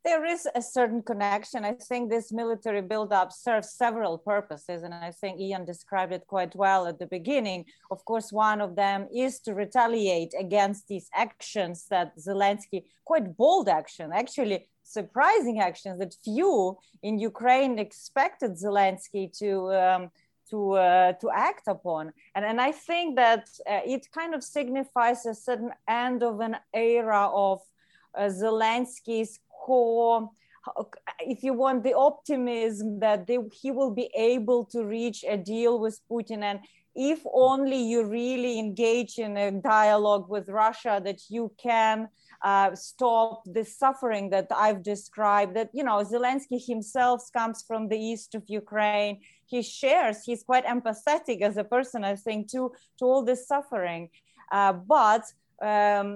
there 0.04 0.26
is 0.26 0.48
a 0.56 0.62
certain 0.62 1.02
connection. 1.02 1.64
I 1.64 1.74
think 1.74 2.10
this 2.10 2.32
military 2.32 2.82
buildup 2.82 3.32
serves 3.32 3.74
several 3.74 4.18
purposes, 4.18 4.84
and 4.84 4.94
I 4.94 5.12
think 5.12 5.40
Ian 5.40 5.66
described 5.66 6.12
it 6.12 6.26
quite 6.28 6.56
well 6.56 6.88
at 6.88 6.98
the 6.98 7.06
beginning. 7.06 7.66
Of 7.92 8.04
course, 8.06 8.32
one 8.32 8.62
of 8.62 8.76
them 8.76 9.08
is 9.14 9.40
to 9.42 9.54
retaliate 9.54 10.34
against 10.40 10.88
these 10.88 11.10
actions 11.14 11.86
that 11.90 12.18
Zelensky, 12.18 12.86
quite 13.06 13.38
bold 13.38 13.70
action, 13.70 14.12
actually 14.14 14.68
surprising 14.84 15.60
actions 15.60 16.00
that 16.00 16.16
few 16.24 16.78
in 17.04 17.20
Ukraine 17.20 17.78
expected 17.78 18.52
Zelensky 18.52 19.32
to. 19.40 19.74
Um, 19.74 20.12
to, 20.52 20.74
uh, 20.74 21.14
to 21.14 21.30
act 21.32 21.68
upon. 21.68 22.14
And, 22.36 22.46
and 22.46 22.62
I 22.62 22.72
think 22.72 23.16
that 23.16 23.50
uh, 23.70 23.80
it 23.86 24.12
kind 24.12 24.36
of 24.36 24.44
signifies 24.44 25.26
a 25.26 25.34
certain 25.34 25.72
end 25.88 26.24
of 26.24 26.40
an 26.40 26.58
era 26.74 27.30
of 27.34 27.62
uh, 28.16 28.24
Zelensky's 28.24 29.40
core 29.50 30.30
if 31.20 31.44
you 31.44 31.54
want 31.54 31.84
the 31.84 31.94
optimism 31.94 33.00
that 33.00 33.28
they, 33.28 33.40
he 33.52 33.72
will 33.72 33.92
be 33.92 34.10
able 34.16 34.66
to 34.66 34.86
reach 34.86 35.24
a 35.28 35.38
deal 35.38 35.80
with 35.80 36.00
Putin 36.10 36.44
and 36.44 36.60
if 36.94 37.22
only 37.34 37.82
you 37.82 38.04
really 38.04 38.60
engage 38.60 39.18
in 39.18 39.38
a 39.38 39.52
dialogue 39.52 40.30
with 40.30 40.50
Russia 40.50 41.02
that 41.04 41.22
you 41.30 41.52
can 41.62 42.10
uh, 42.44 42.76
stop 42.76 43.44
the 43.46 43.64
suffering 43.64 44.30
that 44.30 44.48
I've 44.54 44.84
described 44.84 45.56
that 45.56 45.70
you 45.74 45.84
know 45.84 46.04
Zelensky 46.04 46.60
himself 46.64 47.24
comes 47.32 47.64
from 47.66 47.88
the 47.88 47.98
east 47.98 48.36
of 48.36 48.44
Ukraine 48.48 49.20
he 49.52 49.62
shares 49.80 50.18
he's 50.28 50.44
quite 50.52 50.66
empathetic 50.76 51.40
as 51.50 51.56
a 51.58 51.70
person 51.76 52.00
I 52.12 52.16
think 52.26 52.40
to 52.54 52.62
to 52.98 53.04
all 53.10 53.24
this 53.30 53.42
suffering. 53.54 54.04
Uh, 54.58 54.74
but 54.96 55.24
um, 55.62 56.08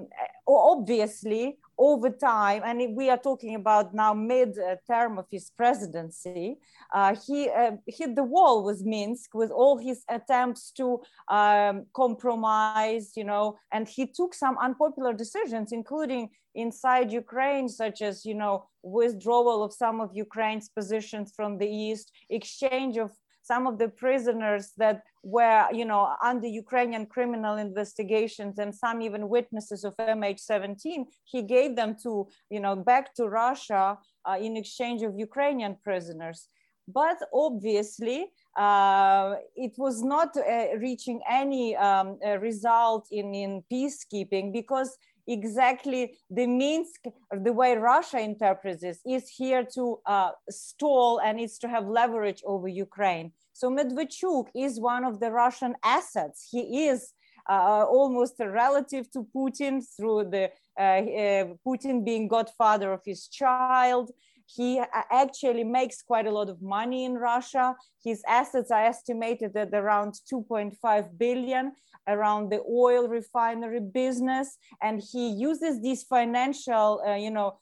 obviously 0.47 1.43
over 1.77 2.09
time, 2.09 2.61
and 2.65 2.95
we 2.95 3.09
are 3.09 3.17
talking 3.17 3.55
about 3.55 3.93
now 3.93 4.13
mid-term 4.13 5.17
of 5.17 5.25
his 5.29 5.51
presidency, 5.61 6.57
uh, 6.93 7.15
he 7.25 7.49
uh, 7.49 7.71
hit 7.85 8.15
the 8.15 8.23
wall 8.23 8.63
with 8.63 8.83
Minsk 8.85 9.33
with 9.41 9.51
all 9.51 9.77
his 9.77 10.03
attempts 10.09 10.71
to 10.71 11.01
um, 11.27 11.85
compromise, 11.93 13.11
you 13.17 13.25
know, 13.25 13.57
and 13.73 13.87
he 13.87 14.07
took 14.07 14.33
some 14.33 14.57
unpopular 14.57 15.13
decisions, 15.13 15.71
including 15.71 16.29
inside 16.55 17.11
Ukraine, 17.11 17.67
such 17.67 18.01
as, 18.01 18.25
you 18.25 18.35
know, 18.35 18.55
withdrawal 18.81 19.63
of 19.63 19.73
some 19.73 19.99
of 19.99 20.09
Ukraine's 20.13 20.69
positions 20.69 21.33
from 21.35 21.57
the 21.57 21.67
east, 21.67 22.11
exchange 22.29 22.95
of 22.97 23.11
some 23.45 23.67
of 23.67 23.77
the 23.77 23.89
prisoners 23.89 24.71
that 24.77 25.03
were, 25.23 25.67
you 25.71 25.85
know, 25.85 26.15
under 26.23 26.47
Ukrainian 26.47 27.05
criminal 27.05 27.57
investigations 27.57 28.57
and 28.57 28.73
some 28.73 29.01
even 29.03 29.29
witnesses 29.29 29.83
of 29.83 29.95
MH17, 29.97 31.05
he 31.25 31.41
gave 31.43 31.75
them 31.75 31.95
to, 32.03 32.27
you 32.49 32.59
know, 32.59 32.75
back 32.75 33.13
to 33.15 33.27
Russia 33.27 33.97
uh, 34.27 34.37
in 34.39 34.57
exchange 34.57 35.03
of 35.03 35.13
Ukrainian 35.27 35.77
prisoners. 35.83 36.47
But 36.87 37.17
obviously, 37.33 38.19
uh, 38.55 39.35
it 39.55 39.73
was 39.77 40.03
not 40.03 40.35
uh, 40.37 40.77
reaching 40.77 41.19
any 41.29 41.75
um, 41.75 42.17
uh, 42.25 42.37
result 42.39 43.07
in, 43.11 43.33
in 43.33 43.63
peacekeeping 43.71 44.53
because 44.53 44.97
exactly 45.27 46.17
the 46.29 46.47
Minsk, 46.47 47.01
the 47.31 47.53
way 47.53 47.75
Russia 47.75 48.19
interprets 48.19 48.81
this, 48.81 48.99
is 49.05 49.29
here 49.29 49.65
to 49.75 49.99
uh, 50.05 50.31
stall 50.49 51.19
and 51.19 51.39
is 51.39 51.57
to 51.59 51.67
have 51.67 51.87
leverage 51.87 52.41
over 52.45 52.67
Ukraine. 52.67 53.31
So 53.53 53.69
Medvedchuk 53.69 54.47
is 54.55 54.79
one 54.79 55.05
of 55.05 55.19
the 55.19 55.31
Russian 55.31 55.75
assets. 55.83 56.47
He 56.51 56.87
is 56.87 57.13
uh, 57.49 57.85
almost 57.87 58.39
a 58.39 58.49
relative 58.49 59.09
to 59.11 59.27
Putin 59.35 59.83
through 59.95 60.29
the 60.31 60.51
uh, 60.79 60.81
uh, 60.81 61.45
Putin 61.65 62.03
being 62.03 62.27
godfather 62.27 62.91
of 62.91 63.01
his 63.05 63.27
child. 63.27 64.11
He 64.45 64.79
uh, 64.79 64.85
actually 65.11 65.63
makes 65.63 66.01
quite 66.01 66.27
a 66.27 66.31
lot 66.31 66.49
of 66.49 66.61
money 66.61 67.05
in 67.05 67.15
Russia. 67.15 67.75
His 68.03 68.23
assets 68.27 68.71
are 68.71 68.85
estimated 68.85 69.55
at 69.57 69.73
around 69.73 70.13
2.5 70.31 71.17
billion 71.17 71.73
around 72.07 72.51
the 72.51 72.61
oil 72.69 73.07
refinery 73.07 73.79
business. 73.79 74.57
And 74.81 75.01
he 75.11 75.29
uses 75.29 75.81
these 75.81 76.03
financial, 76.03 77.01
uh, 77.05 77.15
you 77.15 77.31
know, 77.31 77.59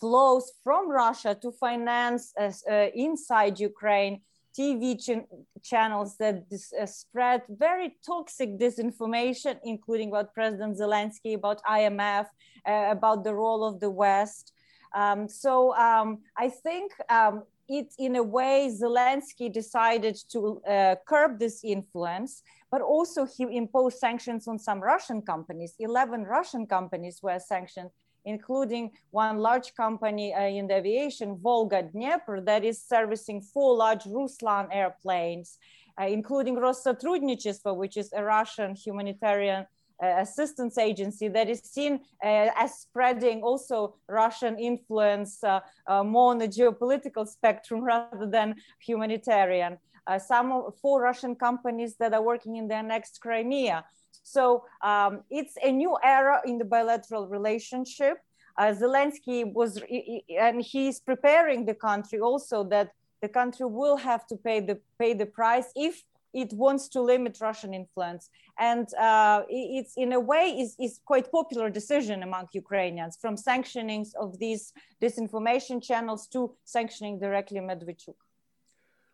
flows 0.00 0.52
from 0.64 0.88
Russia 0.90 1.36
to 1.42 1.52
finance 1.52 2.32
uh, 2.38 2.50
uh, 2.70 2.86
inside 2.94 3.60
Ukraine 3.60 4.22
TV 4.56 4.96
ch- 4.96 5.26
channels 5.62 6.16
that 6.18 6.48
dis- 6.48 6.72
uh, 6.72 6.86
spread 6.86 7.42
very 7.48 7.96
toxic 8.04 8.58
disinformation, 8.58 9.58
including 9.64 10.08
about 10.08 10.34
President 10.34 10.76
Zelensky, 10.78 11.34
about 11.34 11.60
IMF, 11.64 12.26
uh, 12.66 12.86
about 12.90 13.24
the 13.24 13.34
role 13.34 13.62
of 13.64 13.80
the 13.80 13.90
West. 13.90 14.52
Um, 14.94 15.28
so 15.28 15.74
um, 15.76 16.18
I 16.36 16.48
think 16.48 16.92
um, 17.08 17.44
it, 17.68 17.94
in 17.98 18.16
a 18.16 18.22
way, 18.22 18.70
Zelensky 18.72 19.52
decided 19.52 20.18
to 20.32 20.60
uh, 20.68 20.96
curb 21.06 21.38
this 21.38 21.62
influence, 21.62 22.42
but 22.70 22.80
also 22.80 23.24
he 23.24 23.44
imposed 23.56 23.98
sanctions 23.98 24.48
on 24.48 24.58
some 24.58 24.80
Russian 24.80 25.22
companies. 25.22 25.74
11 25.78 26.24
Russian 26.24 26.66
companies 26.66 27.20
were 27.22 27.38
sanctioned, 27.38 27.90
including 28.24 28.90
one 29.12 29.38
large 29.38 29.74
company 29.74 30.34
uh, 30.34 30.42
in 30.42 30.66
the 30.66 30.74
aviation, 30.74 31.38
Volga-Dnepr, 31.38 32.44
that 32.44 32.64
is 32.64 32.82
servicing 32.82 33.40
four 33.40 33.76
large 33.76 34.04
Ruslan 34.04 34.68
airplanes, 34.72 35.58
uh, 36.00 36.06
including 36.06 36.56
Rossotrudnichestvo, 36.56 37.76
which 37.76 37.96
is 37.96 38.12
a 38.12 38.24
Russian 38.24 38.74
humanitarian 38.74 39.66
assistance 40.06 40.78
agency 40.78 41.28
that 41.28 41.48
is 41.48 41.60
seen 41.60 42.00
uh, 42.24 42.48
as 42.56 42.80
spreading 42.80 43.42
also 43.42 43.94
Russian 44.08 44.58
influence 44.58 45.42
uh, 45.44 45.60
uh, 45.86 46.02
more 46.02 46.30
on 46.30 46.38
the 46.38 46.48
geopolitical 46.48 47.26
spectrum 47.26 47.80
rather 47.92 48.26
than 48.26 48.56
humanitarian. 48.80 49.78
some 50.18 50.48
four 50.82 51.02
Russian 51.02 51.34
companies 51.36 51.94
that 52.00 52.12
are 52.14 52.22
working 52.22 52.56
in 52.56 52.66
the 52.66 52.82
next 52.82 53.20
Crimea 53.20 53.84
so 54.22 54.64
um, 54.82 55.22
it's 55.30 55.56
a 55.62 55.72
new 55.72 55.96
era 56.02 56.40
in 56.44 56.58
the 56.58 56.64
bilateral 56.64 57.26
relationship. 57.26 58.18
Uh, 58.58 58.74
Zelensky 58.74 59.50
was, 59.52 59.80
and 60.38 60.62
he's 60.62 61.00
preparing 61.00 61.64
the 61.64 61.74
country 61.74 62.20
also 62.20 62.64
that 62.64 62.92
the 63.22 63.28
country 63.28 63.66
will 63.66 63.96
have 63.96 64.26
to 64.26 64.36
pay 64.36 64.60
the 64.60 64.78
pay 64.98 65.12
the 65.12 65.26
price 65.26 65.70
if 65.76 66.02
it 66.32 66.52
wants 66.52 66.88
to 66.88 67.00
limit 67.02 67.38
Russian 67.40 67.74
influence. 67.74 68.30
And 68.58 68.86
uh, 68.94 69.42
it's 69.48 69.94
in 69.96 70.12
a 70.12 70.20
way 70.20 70.56
is, 70.58 70.76
is 70.78 71.00
quite 71.04 71.30
popular 71.30 71.70
decision 71.70 72.22
among 72.22 72.48
Ukrainians 72.52 73.16
from 73.20 73.36
sanctionings 73.36 74.14
of 74.14 74.38
these 74.38 74.72
disinformation 75.02 75.82
channels 75.82 76.26
to 76.28 76.54
sanctioning 76.64 77.18
directly 77.18 77.60
Medvedchuk. 77.60 78.16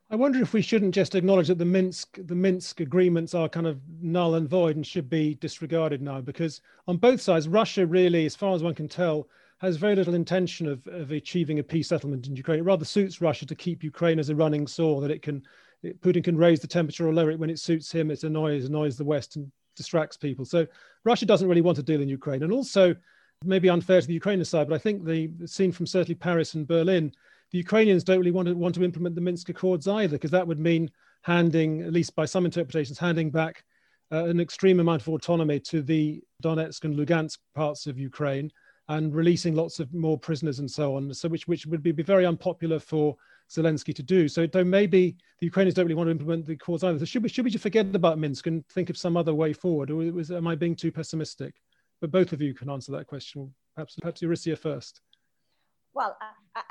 I 0.09 0.15
wonder 0.15 0.41
if 0.41 0.53
we 0.53 0.63
shouldn't 0.63 0.95
just 0.95 1.17
acknowledge 1.17 1.49
that 1.49 1.59
the 1.59 1.65
Minsk 1.65 2.19
the 2.27 2.35
Minsk 2.35 2.81
agreements 2.81 3.35
are 3.35 3.49
kind 3.49 3.67
of 3.67 3.81
null 4.01 4.37
and 4.37 4.49
void 4.49 4.77
and 4.77 4.87
should 4.87 5.11
be 5.11 5.35
disregarded 5.35 6.01
now, 6.01 6.21
because 6.21 6.61
on 6.87 6.97
both 6.97 7.21
sides, 7.21 7.49
Russia 7.49 7.85
really, 7.85 8.25
as 8.25 8.37
far 8.37 8.55
as 8.55 8.63
one 8.63 8.75
can 8.75 8.87
tell, 8.87 9.27
has 9.59 9.77
very 9.77 9.97
little 9.97 10.15
intention 10.15 10.69
of, 10.69 10.87
of 10.87 11.11
achieving 11.11 11.59
a 11.59 11.63
peace 11.63 11.89
settlement 11.89 12.29
in 12.29 12.37
Ukraine. 12.37 12.61
It 12.61 12.63
rather 12.63 12.85
suits 12.85 13.21
Russia 13.21 13.47
to 13.47 13.55
keep 13.57 13.83
Ukraine 13.83 14.21
as 14.21 14.29
a 14.29 14.37
running 14.37 14.69
sore 14.69 15.01
that 15.01 15.11
it 15.11 15.23
can 15.23 15.43
Putin 15.85 16.25
can 16.25 16.37
raise 16.37 16.61
the 16.61 16.67
temperature 16.67 17.07
or 17.07 17.15
lower 17.15 17.31
it 17.31 17.39
when 17.39 17.51
it 17.51 17.59
suits 17.59 17.93
him. 17.93 18.11
It 18.11 18.25
annoys 18.25 18.65
annoys 18.65 18.97
the 18.97 19.05
West 19.05 19.37
and 19.37 19.51
distracts 19.77 20.17
people. 20.17 20.45
So 20.45 20.67
Russia 21.05 21.27
doesn't 21.27 21.49
really 21.49 21.61
want 21.61 21.77
to 21.77 21.83
deal 21.83 22.01
in 22.01 22.09
Ukraine, 22.09 22.43
and 22.43 22.53
also 22.53 22.95
maybe 23.45 23.69
unfair 23.69 24.01
to 24.01 24.07
the 24.07 24.15
Ukrainian 24.15 24.45
side, 24.45 24.69
but 24.69 24.75
I 24.75 24.79
think 24.79 25.05
the, 25.05 25.27
the 25.39 25.47
scene 25.47 25.71
from 25.71 25.87
certainly 25.87 26.15
Paris 26.15 26.55
and 26.55 26.67
Berlin 26.67 27.13
the 27.53 27.59
Ukrainians 27.59 28.03
don't 28.03 28.19
really 28.19 28.33
want 28.33 28.49
to 28.49 28.55
want 28.55 28.75
to 28.75 28.85
implement 28.85 29.15
the 29.15 29.21
Minsk 29.21 29.49
Accords 29.49 29.87
either, 29.87 30.17
because 30.17 30.31
that 30.33 30.47
would 30.47 30.59
mean 30.59 30.91
handing, 31.23 31.83
at 31.83 31.93
least 31.93 32.15
by 32.17 32.25
some 32.25 32.45
interpretations, 32.45 32.99
handing 32.99 33.31
back 33.31 33.65
uh, 34.13 34.25
an 34.25 34.41
extreme 34.41 34.81
amount 34.81 35.03
of 35.03 35.09
autonomy 35.09 35.61
to 35.61 35.83
the 35.83 36.23
Donetsk 36.43 36.85
and 36.85 36.97
Lugansk 36.97 37.39
parts 37.55 37.87
of 37.87 37.99
Ukraine 37.99 38.51
and 38.89 39.15
releasing 39.15 39.55
lots 39.55 39.81
of 39.81 39.93
more 39.93 40.19
prisoners 40.19 40.59
and 40.59 40.71
so 40.71 40.97
on. 40.97 41.13
So 41.15 41.29
which 41.29 41.47
which 41.47 41.67
would 41.67 41.83
be, 41.83 41.93
be 41.93 42.03
very 42.03 42.27
unpopular 42.27 42.79
for 42.79 43.17
Zelensky 43.51 43.95
to 43.95 44.03
do. 44.03 44.29
So 44.29 44.47
though 44.47 44.65
maybe 44.65 45.17
the 45.39 45.47
Ukrainians 45.47 45.75
don't 45.75 45.87
really 45.87 45.95
want 45.95 46.09
to 46.09 46.13
implement 46.13 46.47
the 46.47 46.55
accords 46.55 46.83
either. 46.85 46.99
So 46.99 47.05
should 47.05 47.23
we 47.23 47.29
should 47.29 47.45
we 47.45 47.51
just 47.51 47.63
forget 47.63 47.95
about 47.95 48.19
Minsk 48.19 48.47
and 48.47 48.67
think 48.69 48.91
of 48.91 48.99
some 48.99 49.17
other 49.17 49.35
way 49.35 49.53
forward, 49.53 49.91
or 49.91 49.97
was, 49.97 50.31
am 50.31 50.47
I 50.47 50.55
being 50.55 50.77
too 50.77 50.93
pessimistic? 50.93 51.55
But 52.01 52.11
both 52.11 52.33
of 52.33 52.43
you 52.43 52.55
can 52.55 52.71
answer 52.71 52.93
that 52.93 53.07
question. 53.07 53.55
Perhaps 53.75 53.97
perhaps 54.01 54.23
Orysia 54.23 54.59
first. 54.59 55.01
Well, 55.95 56.15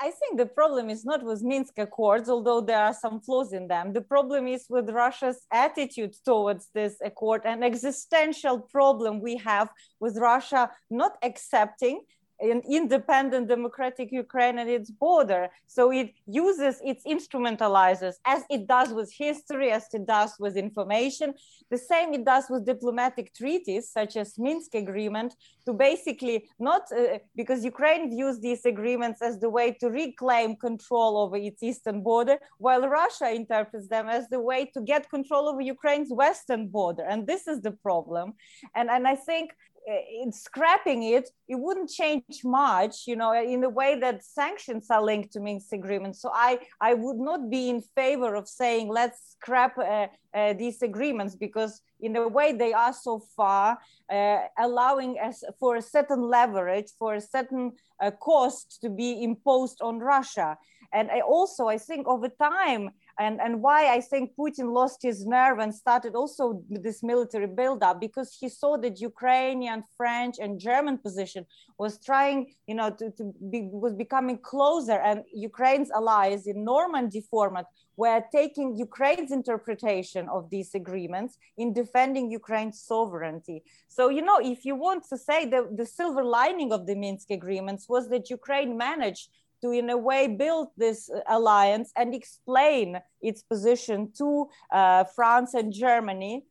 I 0.00 0.12
think 0.12 0.38
the 0.38 0.46
problem 0.46 0.88
is 0.88 1.04
not 1.04 1.24
with 1.24 1.42
Minsk 1.42 1.78
Accords, 1.78 2.28
although 2.28 2.60
there 2.60 2.78
are 2.78 2.94
some 2.94 3.20
flaws 3.20 3.52
in 3.52 3.66
them. 3.66 3.92
The 3.92 4.00
problem 4.00 4.46
is 4.46 4.66
with 4.68 4.88
Russia's 4.88 5.44
attitude 5.50 6.14
towards 6.24 6.68
this 6.72 6.94
accord, 7.04 7.42
an 7.44 7.64
existential 7.64 8.60
problem 8.60 9.20
we 9.20 9.36
have 9.38 9.68
with 9.98 10.16
Russia 10.16 10.70
not 10.90 11.16
accepting 11.24 12.02
an 12.40 12.62
independent 12.68 13.48
democratic 13.48 14.12
Ukraine 14.12 14.58
and 14.58 14.68
its 14.68 14.90
border. 14.90 15.48
So 15.66 15.90
it 15.90 16.12
uses, 16.26 16.80
it 16.84 16.98
instrumentalizes, 17.06 18.14
as 18.24 18.42
it 18.50 18.66
does 18.66 18.92
with 18.92 19.12
history, 19.12 19.70
as 19.70 19.86
it 19.92 20.06
does 20.06 20.34
with 20.38 20.56
information. 20.56 21.34
The 21.70 21.78
same 21.78 22.12
it 22.14 22.24
does 22.24 22.44
with 22.50 22.66
diplomatic 22.66 23.34
treaties, 23.34 23.90
such 23.90 24.16
as 24.16 24.38
Minsk 24.38 24.74
agreement, 24.74 25.34
to 25.64 25.72
basically 25.72 26.48
not, 26.58 26.82
uh, 26.92 27.18
because 27.34 27.64
Ukraine 27.64 28.10
views 28.10 28.38
these 28.40 28.64
agreements 28.66 29.22
as 29.22 29.38
the 29.40 29.50
way 29.50 29.72
to 29.80 29.90
reclaim 29.90 30.56
control 30.56 31.16
over 31.18 31.36
its 31.36 31.62
eastern 31.62 32.02
border, 32.02 32.38
while 32.58 32.86
Russia 32.88 33.30
interprets 33.30 33.88
them 33.88 34.08
as 34.08 34.28
the 34.28 34.40
way 34.40 34.66
to 34.74 34.80
get 34.80 35.08
control 35.10 35.48
over 35.48 35.60
Ukraine's 35.60 36.12
western 36.12 36.68
border. 36.68 37.04
And 37.04 37.26
this 37.26 37.46
is 37.48 37.62
the 37.62 37.72
problem. 37.72 38.34
And, 38.74 38.90
and 38.90 39.08
I 39.08 39.16
think 39.16 39.52
in 39.86 40.32
scrapping 40.32 41.04
it, 41.04 41.30
it 41.48 41.54
wouldn't 41.54 41.90
change 41.90 42.42
much, 42.44 43.06
you 43.06 43.14
know, 43.14 43.32
in 43.32 43.60
the 43.60 43.68
way 43.68 43.98
that 44.00 44.24
sanctions 44.24 44.90
are 44.90 45.02
linked 45.02 45.32
to 45.32 45.40
Minsk 45.40 45.72
agreements. 45.72 46.20
So 46.20 46.30
I, 46.34 46.58
I 46.80 46.94
would 46.94 47.18
not 47.18 47.48
be 47.50 47.70
in 47.70 47.80
favor 47.80 48.34
of 48.34 48.48
saying 48.48 48.88
let's 48.88 49.36
scrap 49.38 49.78
uh, 49.78 50.08
uh, 50.34 50.52
these 50.54 50.82
agreements 50.82 51.36
because 51.36 51.82
in 52.00 52.12
the 52.12 52.26
way 52.26 52.52
they 52.52 52.72
are 52.72 52.92
so 52.92 53.20
far 53.36 53.78
uh, 54.10 54.38
allowing 54.58 55.18
us 55.18 55.44
for 55.60 55.76
a 55.76 55.82
certain 55.82 56.22
leverage, 56.22 56.90
for 56.98 57.14
a 57.14 57.20
certain 57.20 57.72
uh, 58.02 58.10
cost 58.10 58.80
to 58.82 58.90
be 58.90 59.22
imposed 59.22 59.80
on 59.80 60.00
Russia. 60.00 60.58
And 60.92 61.10
I 61.10 61.20
also, 61.20 61.68
I 61.68 61.78
think 61.78 62.06
over 62.06 62.28
time, 62.28 62.90
and, 63.18 63.40
and 63.40 63.62
why 63.62 63.94
I 63.94 64.00
think 64.00 64.32
Putin 64.38 64.72
lost 64.72 65.02
his 65.02 65.26
nerve 65.26 65.58
and 65.58 65.74
started 65.74 66.14
also 66.14 66.62
this 66.68 67.02
military 67.02 67.46
buildup 67.46 68.00
because 68.00 68.36
he 68.38 68.48
saw 68.48 68.76
that 68.78 69.00
Ukrainian, 69.00 69.84
French, 69.96 70.36
and 70.38 70.60
German 70.60 70.98
position 70.98 71.46
was 71.78 71.98
trying, 71.98 72.54
you 72.66 72.74
know, 72.74 72.90
to, 72.90 73.10
to 73.12 73.32
be, 73.50 73.68
was 73.72 73.94
becoming 73.94 74.38
closer, 74.38 75.00
and 75.00 75.22
Ukraine's 75.32 75.90
allies 75.90 76.46
in 76.46 76.64
Normandy 76.64 77.22
format 77.30 77.66
were 77.96 78.22
taking 78.30 78.76
Ukraine's 78.76 79.32
interpretation 79.32 80.28
of 80.28 80.50
these 80.50 80.74
agreements 80.74 81.38
in 81.56 81.72
defending 81.72 82.30
Ukraine's 82.30 82.80
sovereignty. 82.82 83.62
So, 83.88 84.10
you 84.10 84.22
know, 84.22 84.38
if 84.42 84.64
you 84.66 84.74
want 84.76 85.04
to 85.08 85.16
say 85.16 85.46
the, 85.46 85.68
the 85.74 85.86
silver 85.86 86.22
lining 86.22 86.72
of 86.72 86.86
the 86.86 86.94
Minsk 86.94 87.30
agreements 87.30 87.88
was 87.88 88.08
that 88.10 88.28
Ukraine 88.28 88.76
managed 88.76 89.30
to 89.66 89.72
in 89.72 89.90
a 89.90 89.96
way 89.96 90.28
build 90.28 90.68
this 90.76 91.10
alliance 91.28 91.92
and 91.96 92.14
explain 92.14 93.00
its 93.20 93.42
position 93.42 94.12
to 94.18 94.48
uh, 94.72 95.04
France 95.04 95.54
and 95.54 95.72
Germany 95.72 96.44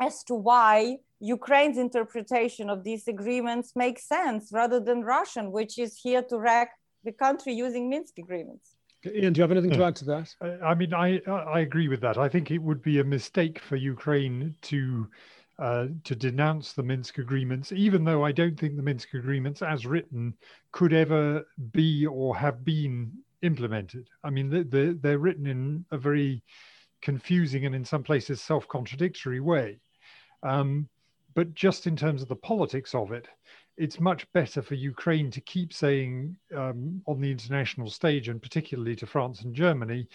as 0.00 0.24
to 0.24 0.34
why 0.34 0.96
Ukraine's 1.20 1.78
interpretation 1.78 2.68
of 2.68 2.82
these 2.82 3.06
agreements 3.06 3.76
makes 3.76 4.08
sense 4.08 4.50
rather 4.52 4.80
than 4.80 5.02
Russian, 5.02 5.52
which 5.52 5.78
is 5.78 6.00
here 6.02 6.22
to 6.22 6.38
wreck 6.38 6.70
the 7.04 7.12
country 7.12 7.52
using 7.52 7.88
Minsk 7.88 8.18
agreements. 8.18 8.74
Ian, 9.04 9.32
do 9.32 9.38
you 9.38 9.42
have 9.42 9.50
anything 9.50 9.70
to 9.70 9.84
add 9.84 9.96
to 9.96 10.04
that? 10.04 10.28
I 10.64 10.74
mean, 10.74 10.94
I 10.94 11.20
I 11.26 11.60
agree 11.60 11.88
with 11.88 12.00
that. 12.02 12.18
I 12.18 12.28
think 12.28 12.52
it 12.52 12.58
would 12.58 12.82
be 12.82 13.00
a 13.00 13.04
mistake 13.04 13.58
for 13.58 13.74
Ukraine 13.74 14.54
to 14.70 15.08
uh, 15.62 15.86
to 16.02 16.16
denounce 16.16 16.72
the 16.72 16.82
Minsk 16.82 17.18
agreements, 17.18 17.70
even 17.70 18.02
though 18.02 18.24
I 18.24 18.32
don't 18.32 18.58
think 18.58 18.74
the 18.74 18.82
Minsk 18.82 19.14
agreements, 19.14 19.62
as 19.62 19.86
written, 19.86 20.34
could 20.72 20.92
ever 20.92 21.46
be 21.70 22.04
or 22.04 22.36
have 22.36 22.64
been 22.64 23.12
implemented. 23.42 24.08
I 24.24 24.30
mean, 24.30 24.50
they're, 24.50 24.94
they're 24.94 25.20
written 25.20 25.46
in 25.46 25.84
a 25.92 25.98
very 25.98 26.42
confusing 27.00 27.64
and 27.64 27.76
in 27.76 27.84
some 27.84 28.02
places 28.02 28.40
self 28.40 28.66
contradictory 28.66 29.38
way. 29.38 29.78
Um, 30.42 30.88
but 31.34 31.54
just 31.54 31.86
in 31.86 31.94
terms 31.94 32.22
of 32.22 32.28
the 32.28 32.34
politics 32.34 32.92
of 32.92 33.12
it, 33.12 33.28
it's 33.76 34.00
much 34.00 34.26
better 34.32 34.62
for 34.62 34.74
Ukraine 34.74 35.30
to 35.30 35.40
keep 35.42 35.72
saying 35.72 36.36
um, 36.56 37.00
on 37.06 37.20
the 37.20 37.30
international 37.30 37.88
stage, 37.88 38.28
and 38.28 38.42
particularly 38.42 38.96
to 38.96 39.06
France 39.06 39.42
and 39.42 39.54
Germany, 39.54 40.08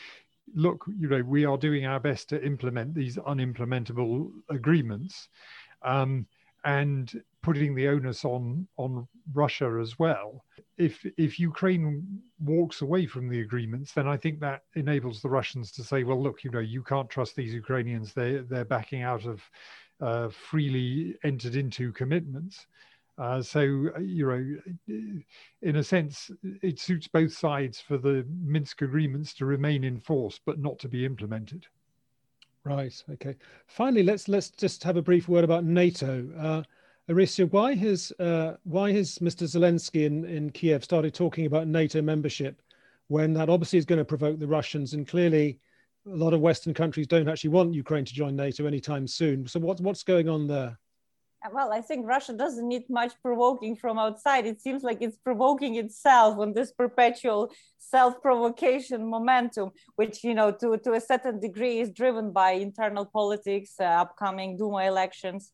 look, 0.53 0.86
you 0.99 1.07
know, 1.07 1.21
we 1.21 1.45
are 1.45 1.57
doing 1.57 1.86
our 1.86 1.99
best 1.99 2.29
to 2.29 2.43
implement 2.43 2.93
these 2.93 3.17
unimplementable 3.17 4.31
agreements, 4.49 5.29
um, 5.83 6.25
and 6.65 7.21
putting 7.43 7.75
the 7.75 7.88
onus 7.88 8.25
on 8.25 8.67
on 8.77 9.07
Russia 9.33 9.79
as 9.81 9.97
well. 9.97 10.43
If 10.77 11.05
if 11.17 11.39
Ukraine 11.39 12.21
walks 12.39 12.81
away 12.81 13.05
from 13.05 13.29
the 13.29 13.41
agreements, 13.41 13.93
then 13.93 14.07
I 14.07 14.17
think 14.17 14.39
that 14.39 14.63
enables 14.75 15.21
the 15.21 15.29
Russians 15.29 15.71
to 15.73 15.83
say, 15.83 16.03
well, 16.03 16.21
look, 16.21 16.43
you 16.43 16.51
know, 16.51 16.60
you 16.60 16.83
can't 16.83 17.10
trust 17.10 17.36
these 17.36 17.53
Ukrainians. 17.53 18.13
They 18.13 18.38
they're 18.38 18.65
backing 18.65 19.03
out 19.03 19.25
of 19.25 19.41
uh, 20.01 20.29
freely 20.29 21.15
entered 21.23 21.55
into 21.55 21.91
commitments. 21.91 22.67
Uh, 23.17 23.41
so, 23.41 23.62
you 23.99 24.27
know, 24.27 25.23
in 25.62 25.75
a 25.77 25.84
sense, 25.84 26.30
it 26.62 26.80
suits 26.80 27.08
both 27.08 27.34
sides 27.34 27.82
for 27.82 27.97
the 27.97 28.25
Minsk 28.43 28.84
agreements 28.84 29.34
to 29.36 29.45
remain 29.45 29.84
in 29.84 29.99
force 29.99 30.39
but 30.45 30.60
not 30.60 30.77
to 30.80 30.88
be 30.88 31.03
implemented. 31.03 31.65
Right. 32.63 33.03
Okay. 33.13 33.36
Finally, 33.67 34.03
let's 34.03 34.27
let's 34.27 34.49
just 34.49 34.84
have 34.84 34.97
a 34.97 35.01
brief 35.01 35.30
word 35.30 35.45
about 35.45 35.63
NATO. 35.63 36.27
Uh, 36.38 36.63
why 37.49 37.73
has 37.75 38.12
uh, 38.19 38.56
why 38.63 38.91
has 38.91 39.19
Mr. 39.19 39.43
Zelensky 39.47 40.06
in, 40.06 40.25
in 40.25 40.49
Kiev 40.49 40.84
started 40.84 41.13
talking 41.13 41.45
about 41.45 41.67
NATO 41.67 42.01
membership 42.01 42.62
when 43.08 43.34
that 43.34 43.49
obviously 43.49 43.80
is 43.80 43.86
going 43.86 43.99
to 43.99 44.06
provoke 44.06 44.38
the 44.38 44.47
Russians 44.47 44.93
and 44.93 45.08
clearly 45.08 45.60
a 46.06 46.15
lot 46.15 46.34
of 46.34 46.41
Western 46.41 46.73
countries 46.73 47.08
don't 47.08 47.30
actually 47.30 47.49
want 47.49 47.73
Ukraine 47.73 48.06
to 48.06 48.13
join 48.13 48.36
NATO 48.36 48.65
anytime 48.65 49.08
soon. 49.08 49.47
So 49.47 49.60
what, 49.60 49.80
what's 49.80 50.03
going 50.03 50.30
on 50.30 50.47
there? 50.47 50.77
Well, 51.52 51.71
I 51.71 51.82
think 51.82 52.06
Russia 52.06 52.34
doesn't 52.34 52.67
need 52.67 52.89
much 52.89 53.13
provoking 53.21 53.76
from 53.76 53.97
outside. 53.97 54.45
It 54.45 54.60
seems 54.62 54.84
like 54.84 55.02
it's 55.02 55.17
provoking 55.17 55.76
itself 55.76 56.39
on 56.39 56.54
this 56.54 56.71
perpetual 56.71 57.52
self-provocation 57.78 59.08
momentum, 59.08 59.71
which, 59.95 60.23
you 60.23 60.34
know, 60.34 60.52
to, 60.52 60.78
to 60.78 60.93
a 60.93 61.02
certain 61.02 61.39
degree 61.39 61.80
is 61.80 61.91
driven 61.91 62.32
by 62.32 62.52
internal 62.52 63.06
politics, 63.06 63.76
uh, 63.80 63.84
upcoming 63.84 64.58
Duma 64.58 64.84
elections. 64.86 65.52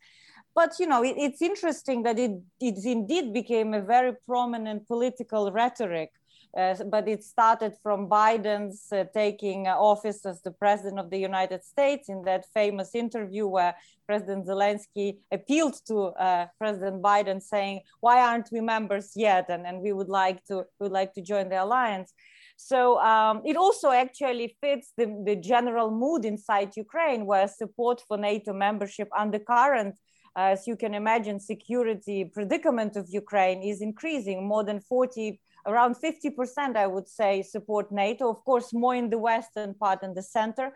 But, 0.55 0.79
you 0.79 0.87
know, 0.87 1.03
it, 1.03 1.15
it's 1.17 1.41
interesting 1.41 2.03
that 2.03 2.17
it, 2.17 2.31
it 2.59 2.85
indeed 2.85 3.33
became 3.33 3.73
a 3.73 3.81
very 3.81 4.13
prominent 4.25 4.87
political 4.87 5.51
rhetoric 5.51 6.11
but 6.55 7.07
it 7.07 7.23
started 7.23 7.73
from 7.81 8.07
Biden's 8.07 8.87
uh, 8.91 9.05
taking 9.13 9.67
office 9.67 10.25
as 10.25 10.41
the 10.43 10.51
president 10.51 10.99
of 10.99 11.09
the 11.09 11.17
United 11.17 11.63
States 11.63 12.09
in 12.09 12.23
that 12.25 12.45
famous 12.53 12.93
interview 12.93 13.47
where 13.47 13.75
President 14.05 14.45
Zelensky 14.45 15.17
appealed 15.31 15.75
to 15.87 16.07
uh, 16.19 16.45
President 16.59 17.01
Biden 17.01 17.41
saying, 17.41 17.81
why 18.01 18.21
aren't 18.21 18.49
we 18.51 18.61
members 18.61 19.13
yet? 19.15 19.45
And, 19.49 19.65
and 19.65 19.81
we 19.81 19.93
would 19.93 20.09
like 20.09 20.45
to 20.45 20.65
would 20.79 20.91
like 20.91 21.13
to 21.15 21.21
join 21.21 21.49
the 21.49 21.63
alliance. 21.63 22.13
So 22.55 22.99
um, 22.99 23.41
it 23.45 23.57
also 23.57 23.89
actually 23.89 24.55
fits 24.61 24.93
the, 24.95 25.07
the 25.25 25.35
general 25.35 25.89
mood 25.89 26.23
inside 26.23 26.77
Ukraine 26.77 27.25
where 27.25 27.47
support 27.47 28.01
for 28.07 28.17
NATO 28.17 28.53
membership 28.53 29.09
under 29.17 29.39
current 29.39 29.95
as 30.35 30.65
you 30.65 30.75
can 30.75 30.95
imagine, 30.95 31.39
security 31.39 32.25
predicament 32.25 32.95
of 32.95 33.07
Ukraine 33.07 33.61
is 33.61 33.81
increasing. 33.81 34.47
More 34.47 34.63
than 34.63 34.79
40 34.79 35.39
around 35.65 35.95
50%, 35.95 36.75
I 36.75 36.87
would 36.87 37.07
say, 37.07 37.41
support 37.41 37.91
NATO, 37.91 38.29
of 38.29 38.43
course, 38.43 38.73
more 38.73 38.95
in 38.95 39.09
the 39.09 39.17
western 39.17 39.73
part 39.73 39.99
and 40.03 40.15
the 40.15 40.23
center, 40.23 40.73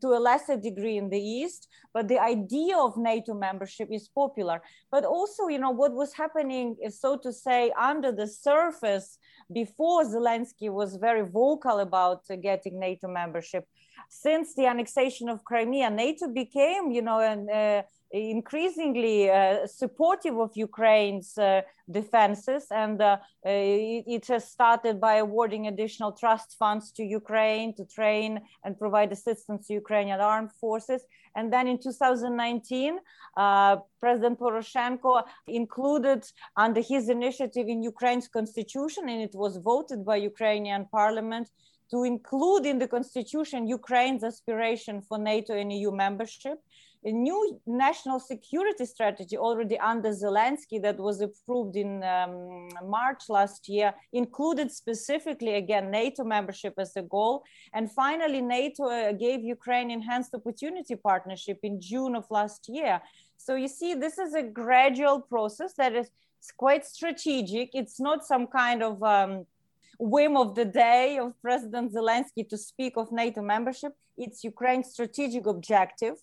to 0.00 0.08
a 0.14 0.20
lesser 0.20 0.56
degree 0.56 0.96
in 0.96 1.10
the 1.10 1.20
east 1.20 1.68
but 1.92 2.08
the 2.08 2.18
idea 2.18 2.76
of 2.76 2.96
nato 2.96 3.34
membership 3.34 3.88
is 3.90 4.08
popular. 4.08 4.62
But 4.90 5.04
also 5.04 5.48
you 5.48 5.58
know 5.58 5.70
what 5.70 5.92
was 5.92 6.12
happening 6.14 6.76
is 6.82 7.00
so 7.00 7.16
to 7.18 7.32
say 7.32 7.72
under 7.78 8.12
the 8.12 8.26
surface 8.26 9.18
before 9.52 10.04
zelensky 10.04 10.70
was 10.70 10.96
very 10.96 11.24
vocal 11.26 11.80
about 11.80 12.22
getting 12.42 12.78
nato 12.78 13.08
membership 13.08 13.66
since 14.08 14.54
the 14.54 14.66
annexation 14.66 15.28
of 15.28 15.44
crimea 15.44 15.90
nato 15.90 16.28
became 16.28 16.90
you 16.92 17.02
know 17.02 17.20
an 17.20 17.48
uh, 17.50 17.82
increasingly 18.10 19.30
uh, 19.30 19.66
supportive 19.66 20.38
of 20.38 20.50
Ukraine's 20.54 21.36
uh, 21.36 21.62
defenses, 21.90 22.66
and 22.70 23.00
uh, 23.00 23.18
it, 23.44 24.04
it, 24.06 24.26
has 24.28 24.50
started 24.50 25.00
by 25.00 25.16
awarding 25.16 25.66
additional 25.66 26.12
trust 26.12 26.56
funds 26.58 26.90
to 26.92 27.04
Ukraine 27.04 27.74
to 27.74 27.84
train 27.84 28.40
and 28.64 28.78
provide 28.78 29.12
assistance 29.12 29.66
to 29.66 29.74
Ukrainian 29.74 30.20
armed 30.20 30.52
forces. 30.52 31.02
And 31.36 31.52
then 31.52 31.68
in 31.68 31.78
2019, 31.78 32.98
uh, 33.36 33.76
President 34.00 34.38
Poroshenko 34.38 35.22
included 35.46 36.24
under 36.56 36.80
his 36.80 37.08
initiative 37.10 37.68
in 37.68 37.82
Ukraine's 37.82 38.28
constitution, 38.28 39.08
and 39.08 39.20
it 39.20 39.34
was 39.34 39.58
voted 39.58 40.04
by 40.04 40.16
Ukrainian 40.16 40.86
parliament 40.86 41.50
to 41.90 42.04
include 42.04 42.66
in 42.66 42.78
the 42.78 42.88
constitution 42.88 43.66
Ukraine's 43.66 44.24
aspiration 44.24 45.00
for 45.00 45.18
NATO 45.18 45.54
and 45.54 45.72
EU 45.72 45.90
membership 45.90 46.58
a 47.04 47.12
new 47.12 47.60
national 47.66 48.18
security 48.18 48.84
strategy 48.84 49.36
already 49.38 49.78
under 49.78 50.10
Zelensky 50.10 50.82
that 50.82 50.98
was 50.98 51.20
approved 51.20 51.76
in 51.76 52.02
um, 52.02 52.68
March 52.84 53.24
last 53.28 53.68
year 53.68 53.94
included 54.12 54.70
specifically 54.72 55.54
again 55.54 55.90
NATO 55.90 56.24
membership 56.24 56.74
as 56.78 56.96
a 56.96 57.02
goal. 57.02 57.44
And 57.72 57.90
finally, 57.90 58.40
NATO 58.40 58.84
uh, 58.84 59.12
gave 59.12 59.44
Ukraine 59.44 59.90
enhanced 59.90 60.34
opportunity 60.34 60.96
partnership 60.96 61.60
in 61.62 61.80
June 61.80 62.16
of 62.16 62.24
last 62.30 62.68
year. 62.68 63.00
So 63.36 63.54
you 63.54 63.68
see, 63.68 63.94
this 63.94 64.18
is 64.18 64.34
a 64.34 64.42
gradual 64.42 65.20
process 65.20 65.74
that 65.74 65.94
is 65.94 66.10
quite 66.56 66.84
strategic. 66.84 67.70
It's 67.74 68.00
not 68.00 68.26
some 68.26 68.48
kind 68.48 68.82
of 68.82 69.00
um, 69.02 69.46
whim 70.00 70.36
of 70.36 70.56
the 70.56 70.64
day 70.64 71.18
of 71.18 71.40
President 71.42 71.92
Zelensky 71.92 72.48
to 72.48 72.58
speak 72.58 72.96
of 72.96 73.12
NATO 73.12 73.40
membership. 73.40 73.92
It's 74.16 74.42
Ukraine's 74.42 74.90
strategic 74.90 75.46
objective 75.46 76.16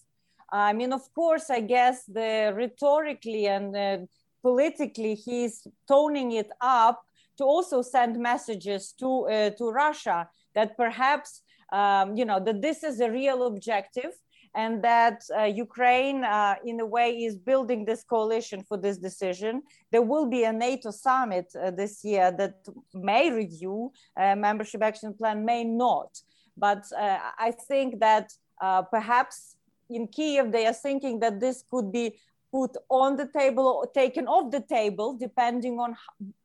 I 0.51 0.73
mean, 0.73 0.93
of 0.93 1.13
course, 1.13 1.49
I 1.49 1.61
guess 1.61 2.05
the 2.05 2.53
rhetorically 2.55 3.47
and 3.47 3.75
uh, 3.75 3.97
politically, 4.41 5.15
he's 5.15 5.67
toning 5.87 6.33
it 6.33 6.49
up 6.61 7.03
to 7.37 7.43
also 7.43 7.81
send 7.81 8.17
messages 8.17 8.93
to 8.99 9.27
uh, 9.27 9.49
to 9.51 9.69
Russia 9.69 10.29
that 10.53 10.77
perhaps 10.77 11.41
um, 11.71 12.15
you 12.15 12.25
know 12.25 12.39
that 12.39 12.61
this 12.61 12.83
is 12.83 12.99
a 12.99 13.11
real 13.11 13.47
objective 13.47 14.13
and 14.55 14.81
that 14.83 15.21
uh, 15.37 15.43
Ukraine, 15.43 16.23
uh, 16.23 16.55
in 16.65 16.79
a 16.79 16.85
way, 16.85 17.09
is 17.11 17.35
building 17.35 17.83
this 17.83 18.03
coalition 18.03 18.63
for 18.63 18.77
this 18.77 18.97
decision. 18.97 19.61
There 19.91 20.01
will 20.01 20.27
be 20.27 20.45
a 20.45 20.53
NATO 20.53 20.91
summit 20.91 21.47
uh, 21.53 21.71
this 21.71 22.03
year 22.05 22.31
that 22.37 22.55
may 22.93 23.31
review 23.31 23.91
uh, 24.15 24.35
membership 24.35 24.81
action 24.81 25.13
plan, 25.13 25.43
may 25.43 25.65
not. 25.65 26.21
But 26.55 26.85
uh, 26.97 27.19
I 27.37 27.51
think 27.67 27.99
that 27.99 28.31
uh, 28.61 28.83
perhaps 28.83 29.54
in 29.89 30.07
Kiev, 30.07 30.51
they 30.51 30.65
are 30.65 30.73
thinking 30.73 31.19
that 31.19 31.39
this 31.39 31.63
could 31.69 31.91
be 31.91 32.17
put 32.51 32.75
on 32.89 33.15
the 33.17 33.27
table 33.27 33.67
or 33.67 33.87
taken 33.87 34.27
off 34.27 34.51
the 34.51 34.61
table, 34.61 35.13
depending 35.13 35.79
on 35.79 35.95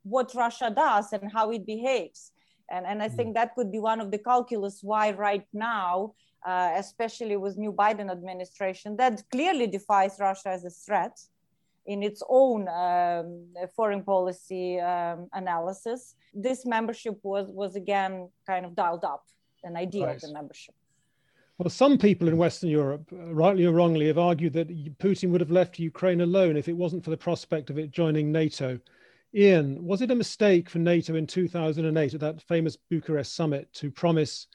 what 0.03 0.33
Russia 0.35 0.69
does 0.69 1.13
and 1.13 1.31
how 1.31 1.51
it 1.51 1.65
behaves. 1.65 2.31
And, 2.69 2.85
and 2.85 3.01
I 3.01 3.09
mm. 3.09 3.15
think 3.15 3.35
that 3.35 3.55
could 3.55 3.71
be 3.71 3.79
one 3.79 3.99
of 4.01 4.11
the 4.11 4.17
calculus 4.17 4.79
why 4.81 5.11
right 5.11 5.47
now, 5.53 6.13
uh, 6.45 6.71
especially 6.75 7.37
with 7.37 7.57
new 7.57 7.71
Biden 7.71 8.09
administration, 8.11 8.97
that 8.97 9.23
clearly 9.31 9.67
defies 9.67 10.17
Russia 10.19 10.49
as 10.49 10.65
a 10.65 10.69
threat 10.69 11.19
in 11.85 12.03
its 12.03 12.21
own 12.29 12.67
um, 12.67 13.47
foreign 13.75 14.03
policy 14.03 14.79
um, 14.79 15.27
analysis. 15.33 16.15
This 16.33 16.65
membership 16.65 17.19
was, 17.23 17.47
was 17.49 17.75
again 17.75 18.29
kind 18.45 18.65
of 18.65 18.75
dialed 18.75 19.03
up, 19.03 19.23
an 19.63 19.75
idea 19.75 20.07
of 20.09 20.21
the 20.21 20.31
membership. 20.31 20.75
Well, 21.61 21.69
some 21.69 21.99
people 21.99 22.27
in 22.27 22.37
Western 22.37 22.71
Europe, 22.71 23.07
uh, 23.13 23.31
rightly 23.35 23.65
or 23.65 23.71
wrongly, 23.71 24.07
have 24.07 24.17
argued 24.17 24.53
that 24.53 24.97
Putin 24.97 25.29
would 25.29 25.41
have 25.41 25.51
left 25.51 25.77
Ukraine 25.77 26.21
alone 26.21 26.57
if 26.57 26.67
it 26.67 26.75
wasn't 26.75 27.03
for 27.03 27.11
the 27.11 27.17
prospect 27.17 27.69
of 27.69 27.77
it 27.77 27.91
joining 27.91 28.31
NATO. 28.31 28.79
Ian, 29.35 29.85
was 29.85 30.01
it 30.01 30.09
a 30.09 30.15
mistake 30.15 30.71
for 30.71 30.79
NATO 30.79 31.13
in 31.13 31.27
2008 31.27 32.15
at 32.15 32.19
that 32.19 32.41
famous 32.41 32.75
Bucharest 32.89 33.35
summit 33.35 33.71
to 33.73 33.91
promise 33.91 34.47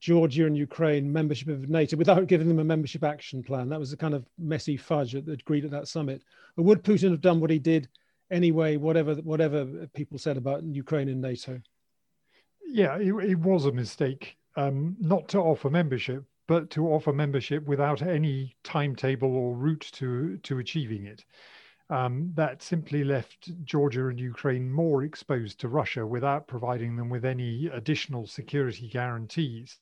Georgia 0.00 0.46
and 0.46 0.56
Ukraine 0.56 1.12
membership 1.12 1.46
of 1.46 1.68
NATO 1.68 1.96
without 1.96 2.26
giving 2.26 2.48
them 2.48 2.58
a 2.58 2.64
membership 2.64 3.04
action 3.04 3.44
plan? 3.44 3.68
That 3.68 3.78
was 3.78 3.92
a 3.92 3.96
kind 3.96 4.12
of 4.12 4.26
messy 4.36 4.76
fudge 4.76 5.12
that 5.12 5.28
agreed 5.28 5.64
at 5.64 5.70
that 5.70 5.86
summit. 5.86 6.24
Or 6.56 6.64
would 6.64 6.82
Putin 6.82 7.12
have 7.12 7.20
done 7.20 7.38
what 7.38 7.50
he 7.50 7.60
did 7.60 7.88
anyway, 8.32 8.78
whatever 8.78 9.14
whatever 9.14 9.86
people 9.94 10.18
said 10.18 10.36
about 10.36 10.64
Ukraine 10.64 11.08
and 11.08 11.20
NATO? 11.20 11.60
Yeah, 12.66 12.96
it, 12.96 13.14
it 13.30 13.38
was 13.38 13.66
a 13.66 13.70
mistake 13.70 14.36
um, 14.56 14.96
not 14.98 15.28
to 15.28 15.38
offer 15.38 15.70
membership, 15.70 16.24
but 16.46 16.70
to 16.70 16.88
offer 16.88 17.12
membership 17.12 17.64
without 17.64 18.02
any 18.02 18.56
timetable 18.64 19.34
or 19.36 19.54
route 19.54 19.88
to, 19.92 20.36
to 20.38 20.58
achieving 20.58 21.06
it. 21.06 21.24
Um, 21.90 22.32
that 22.36 22.62
simply 22.62 23.04
left 23.04 23.50
Georgia 23.64 24.08
and 24.08 24.18
Ukraine 24.18 24.70
more 24.70 25.02
exposed 25.02 25.60
to 25.60 25.68
Russia 25.68 26.06
without 26.06 26.46
providing 26.46 26.96
them 26.96 27.10
with 27.10 27.24
any 27.24 27.66
additional 27.66 28.26
security 28.26 28.88
guarantees. 28.88 29.78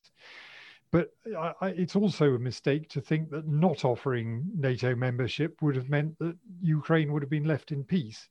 But 0.91 1.13
I, 1.39 1.53
I, 1.61 1.69
it's 1.69 1.95
also 1.95 2.35
a 2.35 2.39
mistake 2.39 2.89
to 2.91 3.01
think 3.01 3.31
that 3.31 3.47
not 3.47 3.85
offering 3.85 4.51
NATO 4.57 4.97
membership 4.97 5.63
would 5.63 5.77
have 5.77 5.89
meant 5.89 6.19
that 6.19 6.37
Ukraine 6.61 7.13
would 7.13 7.23
have 7.23 7.31
been 7.31 7.45
left 7.45 7.71
in 7.71 7.85
peace. 7.85 8.29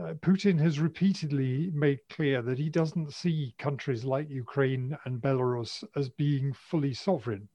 Uh, 0.00 0.14
Putin 0.14 0.58
has 0.58 0.80
repeatedly 0.80 1.70
made 1.74 2.00
clear 2.08 2.40
that 2.40 2.58
he 2.58 2.70
doesn't 2.70 3.12
see 3.12 3.54
countries 3.58 4.04
like 4.04 4.30
Ukraine 4.30 4.96
and 5.04 5.20
Belarus 5.20 5.84
as 5.94 6.08
being 6.08 6.54
fully 6.54 6.94
sovereign. 6.94 7.48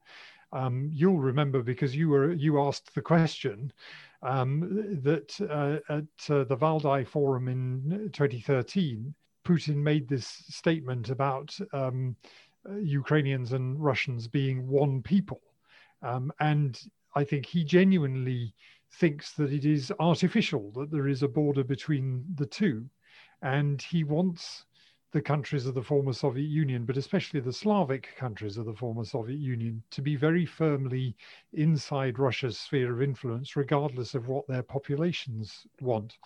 Um, 0.51 0.89
you'll 0.93 1.17
remember 1.17 1.63
because 1.63 1.95
you 1.95 2.09
were 2.09 2.33
you 2.33 2.61
asked 2.61 2.93
the 2.93 3.01
question 3.01 3.73
um, 4.21 4.99
that 5.03 5.39
uh, 5.41 5.79
at 5.91 6.29
uh, 6.29 6.43
the 6.43 6.57
Valdai 6.57 7.07
Forum 7.07 7.47
in 7.47 8.11
2013, 8.13 9.13
Putin 9.43 9.75
made 9.77 10.07
this 10.07 10.27
statement 10.27 11.09
about 11.09 11.57
um, 11.73 12.15
Ukrainians 12.79 13.53
and 13.53 13.83
Russians 13.83 14.27
being 14.27 14.67
one 14.67 15.01
people, 15.01 15.41
um, 16.03 16.31
and 16.39 16.79
I 17.15 17.23
think 17.23 17.45
he 17.45 17.63
genuinely 17.63 18.53
thinks 18.99 19.33
that 19.33 19.51
it 19.51 19.65
is 19.65 19.91
artificial 19.99 20.71
that 20.71 20.91
there 20.91 21.07
is 21.07 21.23
a 21.23 21.27
border 21.27 21.63
between 21.63 22.25
the 22.35 22.45
two. 22.45 22.85
And 23.41 23.81
he 23.81 24.03
wants 24.03 24.65
the 25.11 25.21
countries 25.21 25.65
of 25.65 25.75
the 25.75 25.81
former 25.81 26.11
Soviet 26.11 26.49
Union, 26.49 26.83
but 26.85 26.97
especially 26.97 27.39
the 27.39 27.53
Slavic 27.53 28.09
countries 28.17 28.57
of 28.57 28.65
the 28.65 28.73
former 28.73 29.05
Soviet 29.05 29.39
Union, 29.39 29.81
to 29.91 30.01
be 30.01 30.15
very 30.15 30.45
firmly 30.45 31.15
inside 31.53 32.19
Russia's 32.19 32.57
sphere 32.57 32.93
of 32.93 33.01
influence, 33.01 33.55
regardless 33.55 34.13
of 34.13 34.27
what 34.27 34.47
their 34.47 34.63
populations 34.63 35.65
want. 35.79 36.17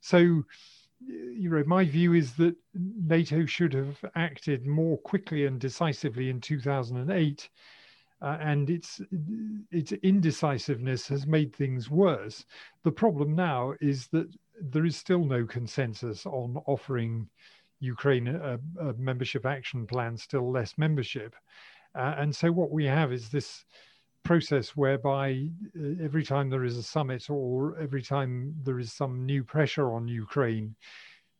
So, 0.00 0.42
you 1.06 1.50
know, 1.50 1.64
my 1.66 1.84
view 1.84 2.14
is 2.14 2.32
that 2.34 2.56
NATO 2.74 3.44
should 3.44 3.74
have 3.74 3.98
acted 4.14 4.66
more 4.66 4.96
quickly 4.98 5.44
and 5.44 5.60
decisively 5.60 6.30
in 6.30 6.40
2008. 6.40 7.48
Uh, 8.22 8.36
and 8.40 8.68
its 8.68 9.00
its 9.70 9.92
indecisiveness 10.02 11.08
has 11.08 11.26
made 11.26 11.54
things 11.54 11.90
worse. 11.90 12.44
The 12.84 12.92
problem 12.92 13.34
now 13.34 13.74
is 13.80 14.08
that 14.08 14.28
there 14.60 14.84
is 14.84 14.96
still 14.96 15.24
no 15.24 15.46
consensus 15.46 16.26
on 16.26 16.58
offering 16.66 17.30
Ukraine 17.80 18.28
a, 18.28 18.58
a 18.78 18.92
membership 18.94 19.46
action 19.46 19.86
plan, 19.86 20.16
still 20.16 20.50
less 20.50 20.76
membership. 20.76 21.34
Uh, 21.94 22.14
and 22.18 22.34
so 22.36 22.52
what 22.52 22.70
we 22.70 22.84
have 22.84 23.10
is 23.12 23.30
this 23.30 23.64
process 24.22 24.76
whereby 24.76 25.48
uh, 25.78 26.04
every 26.04 26.24
time 26.24 26.50
there 26.50 26.64
is 26.64 26.76
a 26.76 26.82
summit 26.82 27.28
or 27.30 27.78
every 27.78 28.02
time 28.02 28.54
there 28.62 28.78
is 28.78 28.92
some 28.92 29.24
new 29.24 29.42
pressure 29.42 29.92
on 29.92 30.06
Ukraine, 30.06 30.76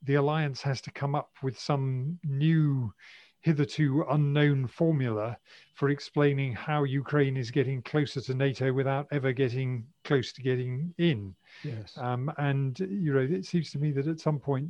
the 0.02 0.14
alliance 0.14 0.62
has 0.62 0.80
to 0.80 0.90
come 0.90 1.14
up 1.14 1.30
with 1.42 1.58
some 1.58 2.18
new 2.24 2.92
hitherto 3.40 4.04
unknown 4.10 4.66
formula 4.66 5.36
for 5.74 5.88
explaining 5.88 6.52
how 6.52 6.84
Ukraine 6.84 7.36
is 7.36 7.50
getting 7.50 7.80
closer 7.82 8.20
to 8.20 8.34
NATO 8.34 8.72
without 8.72 9.06
ever 9.12 9.32
getting 9.32 9.86
close 10.04 10.32
to 10.34 10.42
getting 10.42 10.92
in. 10.98 11.34
Yes. 11.64 11.96
Um, 11.96 12.30
and 12.36 12.78
you 12.80 13.14
know, 13.14 13.20
it 13.20 13.46
seems 13.46 13.70
to 13.72 13.78
me 13.78 13.92
that 13.92 14.06
at 14.06 14.20
some 14.20 14.38
point 14.38 14.68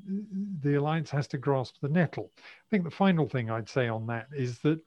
the 0.62 0.76
alliance 0.76 1.10
has 1.10 1.26
to 1.28 1.38
grasp 1.38 1.76
the 1.80 1.88
nettle. 1.88 2.30
I 2.38 2.68
think 2.70 2.84
the 2.84 2.90
final 2.90 3.28
thing 3.28 3.50
I'd 3.50 3.68
say 3.68 3.88
on 3.88 4.06
that 4.06 4.28
is 4.32 4.60
that 4.60 4.80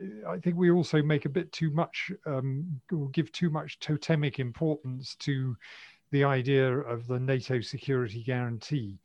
uh, 0.00 0.30
I 0.30 0.38
think 0.38 0.56
we 0.56 0.70
also 0.70 1.02
make 1.02 1.26
a 1.26 1.30
bit 1.30 1.52
too 1.52 1.70
much, 1.70 2.10
um, 2.26 2.80
give 3.12 3.30
too 3.32 3.50
much 3.50 3.78
totemic 3.80 4.38
importance 4.38 5.14
to 5.16 5.56
the 6.10 6.24
idea 6.24 6.72
of 6.78 7.06
the 7.06 7.20
NATO 7.20 7.60
security 7.60 8.22
guarantee 8.22 8.98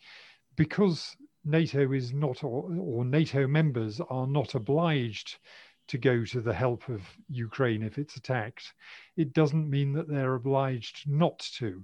because 0.55 1.17
NATO 1.49 1.91
is 1.93 2.13
not, 2.13 2.43
or, 2.43 2.71
or, 2.79 3.03
NATO 3.03 3.47
members 3.47 3.99
are 3.99 4.27
not 4.27 4.55
obliged 4.55 5.39
to 5.87 5.97
go 5.97 6.23
to 6.23 6.41
the 6.41 6.53
help 6.53 6.87
of 6.87 7.01
Ukraine 7.29 7.81
if 7.81 7.97
it's 7.97 8.15
attacked, 8.15 8.73
it 9.17 9.33
doesn't 9.33 9.69
mean 9.69 9.91
that 9.93 10.07
they're 10.07 10.35
obliged 10.35 11.09
not 11.09 11.39
to. 11.57 11.83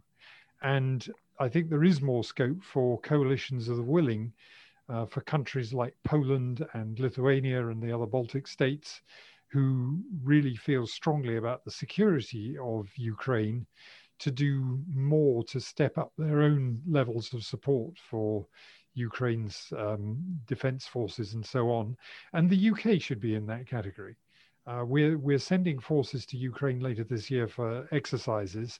And 0.62 1.08
I 1.39 1.49
think 1.49 1.69
there 1.69 1.84
is 1.84 2.01
more 2.01 2.23
scope 2.23 2.63
for 2.63 2.99
coalitions 3.01 3.67
of 3.67 3.78
the 3.78 3.84
willing 3.84 4.32
uh, 4.89 5.08
for 5.08 5.21
countries 5.21 5.73
like 5.73 5.95
Poland 6.04 6.65
and 6.73 6.99
Lithuania 6.99 7.67
and 7.69 7.82
the 7.82 7.91
other 7.91 8.06
Baltic 8.06 8.47
states 8.47 9.01
who 9.47 9.99
really 10.23 10.56
feel 10.56 10.86
strongly 10.86 11.38
about 11.38 11.65
the 11.65 11.71
security 11.71 12.56
of 12.62 12.88
Ukraine 12.95 13.65
to 14.19 14.32
do 14.32 14.80
more 14.93 15.43
to 15.45 15.60
step 15.60 15.97
up 15.97 16.13
their 16.17 16.41
own 16.41 16.82
levels 16.88 17.34
of 17.34 17.43
support 17.43 17.97
for 17.97 18.45
Ukraine's 18.95 19.71
um, 19.77 20.17
defense 20.47 20.88
forces 20.88 21.34
and 21.34 21.45
so 21.45 21.69
on. 21.69 21.95
And 22.34 22.49
the 22.49 22.69
UK 22.71 23.01
should 23.01 23.19
be 23.19 23.36
in 23.36 23.45
that 23.47 23.67
category. 23.67 24.15
Uh, 24.65 24.84
we're, 24.86 25.17
we're 25.17 25.38
sending 25.38 25.79
forces 25.79 26.25
to 26.25 26.38
Ukraine 26.38 26.79
later 26.79 27.03
this 27.03 27.29
year 27.29 27.47
for 27.47 27.88
exercises. 27.91 28.79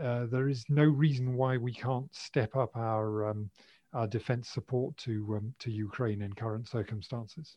Uh, 0.00 0.26
there 0.26 0.48
is 0.48 0.64
no 0.68 0.84
reason 0.84 1.34
why 1.34 1.56
we 1.56 1.72
can't 1.72 2.12
step 2.14 2.56
up 2.56 2.76
our, 2.76 3.28
um, 3.28 3.50
our 3.92 4.08
defense 4.08 4.48
support 4.48 4.96
to, 4.96 5.36
um, 5.36 5.54
to 5.60 5.70
Ukraine 5.70 6.22
in 6.22 6.32
current 6.32 6.68
circumstances. 6.68 7.56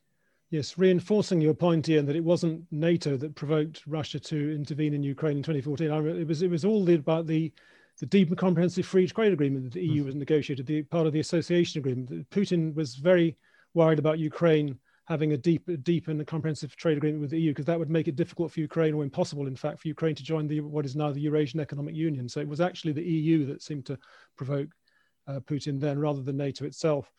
Yes, 0.51 0.77
reinforcing 0.77 1.41
your 1.41 1.55
point, 1.55 1.89
Ian, 1.89 2.05
that 2.05 2.15
it 2.15 2.23
wasn't 2.23 2.65
NATO 2.71 3.17
that 3.17 3.35
provoked 3.35 3.81
Russia 3.87 4.19
to 4.19 4.55
intervene 4.55 4.93
in 4.93 5.01
Ukraine 5.01 5.37
in 5.37 5.43
2014. 5.43 6.19
It 6.19 6.27
was 6.27 6.43
it 6.43 6.51
was 6.51 6.63
all 6.63 6.87
about 6.87 7.25
the 7.25 7.51
the 7.99 8.05
deep 8.05 8.29
and 8.29 8.37
comprehensive 8.37 8.85
free 8.85 9.07
trade 9.07 9.33
agreement 9.33 9.63
that 9.63 9.73
the 9.73 9.85
EU 9.85 9.99
mm-hmm. 9.99 10.05
was 10.07 10.15
negotiated, 10.15 10.65
the 10.65 10.83
part 10.83 11.07
of 11.07 11.13
the 11.13 11.19
association 11.19 11.79
agreement. 11.79 12.29
Putin 12.29 12.73
was 12.75 12.95
very 12.95 13.37
worried 13.73 13.99
about 13.99 14.19
Ukraine 14.19 14.77
having 15.07 15.33
a 15.33 15.37
deep, 15.37 15.69
deep 15.83 16.07
and 16.07 16.25
comprehensive 16.25 16.75
trade 16.75 16.97
agreement 16.97 17.21
with 17.21 17.29
the 17.29 17.39
EU 17.39 17.51
because 17.51 17.65
that 17.65 17.77
would 17.77 17.89
make 17.89 18.07
it 18.07 18.15
difficult 18.15 18.51
for 18.51 18.59
Ukraine, 18.59 18.93
or 18.93 19.03
impossible, 19.03 19.47
in 19.47 19.55
fact, 19.55 19.79
for 19.79 19.87
Ukraine 19.87 20.15
to 20.15 20.23
join 20.23 20.47
the 20.47 20.61
what 20.61 20.85
is 20.85 20.95
now 20.95 21.11
the 21.11 21.21
Eurasian 21.21 21.59
Economic 21.59 21.95
Union. 21.95 22.27
So 22.27 22.39
it 22.39 22.47
was 22.47 22.59
actually 22.59 22.93
the 22.93 23.03
EU 23.03 23.45
that 23.45 23.61
seemed 23.61 23.85
to 23.85 23.97
provoke 24.35 24.69
uh, 25.27 25.39
Putin 25.41 25.79
then, 25.79 25.99
rather 25.99 26.21
than 26.21 26.37
NATO 26.37 26.65
itself. 26.65 27.11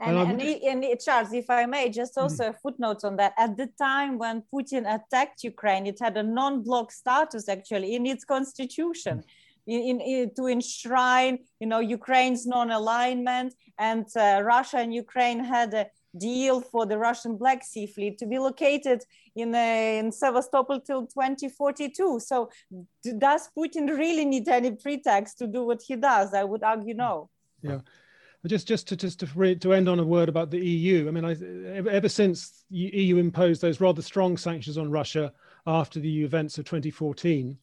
And, 0.00 0.16
and, 0.16 0.40
and, 0.40 0.84
and, 0.84 1.00
Charles, 1.00 1.32
if 1.32 1.48
I 1.48 1.66
may, 1.66 1.88
just 1.88 2.14
mm-hmm. 2.14 2.22
also 2.22 2.44
mm. 2.46 2.50
a 2.50 2.52
footnote 2.54 3.04
on 3.04 3.16
that. 3.16 3.34
At 3.38 3.56
the 3.56 3.68
time 3.78 4.18
when 4.18 4.42
Putin 4.52 4.82
attacked 4.92 5.44
Ukraine, 5.44 5.86
it 5.86 5.98
had 6.00 6.16
a 6.16 6.22
non-block 6.22 6.90
status 6.90 7.48
actually 7.48 7.94
in 7.94 8.06
its 8.06 8.24
constitution. 8.24 9.18
Mm 9.18 9.24
in, 9.66 10.00
in, 10.00 10.34
to 10.34 10.46
enshrine, 10.46 11.38
you 11.60 11.66
know, 11.66 11.80
Ukraine's 11.80 12.46
non-alignment, 12.46 13.54
and 13.78 14.06
uh, 14.16 14.42
Russia 14.44 14.78
and 14.78 14.94
Ukraine 14.94 15.42
had 15.42 15.74
a 15.74 15.86
deal 16.18 16.60
for 16.60 16.84
the 16.86 16.98
Russian 16.98 17.36
Black 17.36 17.64
Sea 17.64 17.86
Fleet 17.86 18.18
to 18.18 18.26
be 18.26 18.38
located 18.38 19.02
in, 19.34 19.54
uh, 19.54 19.58
in 19.58 20.12
Sevastopol 20.12 20.80
till 20.80 21.06
2042. 21.06 22.20
So, 22.20 22.50
does 23.18 23.48
Putin 23.56 23.88
really 23.96 24.24
need 24.24 24.48
any 24.48 24.72
pretext 24.72 25.38
to 25.38 25.46
do 25.46 25.64
what 25.64 25.82
he 25.82 25.96
does? 25.96 26.34
I 26.34 26.44
would 26.44 26.62
argue 26.62 26.94
no. 26.94 27.30
Yeah. 27.62 27.80
Just, 28.44 28.66
just 28.66 28.88
to 28.88 28.96
just 28.96 29.20
to, 29.20 29.28
re, 29.36 29.54
to 29.54 29.72
end 29.72 29.88
on 29.88 30.00
a 30.00 30.04
word 30.04 30.28
about 30.28 30.50
the 30.50 30.58
EU. 30.58 31.06
I 31.06 31.12
mean, 31.12 31.24
I, 31.24 31.36
ever 31.88 32.08
since 32.08 32.64
EU 32.70 33.16
imposed 33.18 33.62
those 33.62 33.80
rather 33.80 34.02
strong 34.02 34.36
sanctions 34.36 34.76
on 34.76 34.90
Russia 34.90 35.32
after 35.64 36.00
the 36.00 36.24
events 36.24 36.58
of 36.58 36.64
2014, 36.64 37.56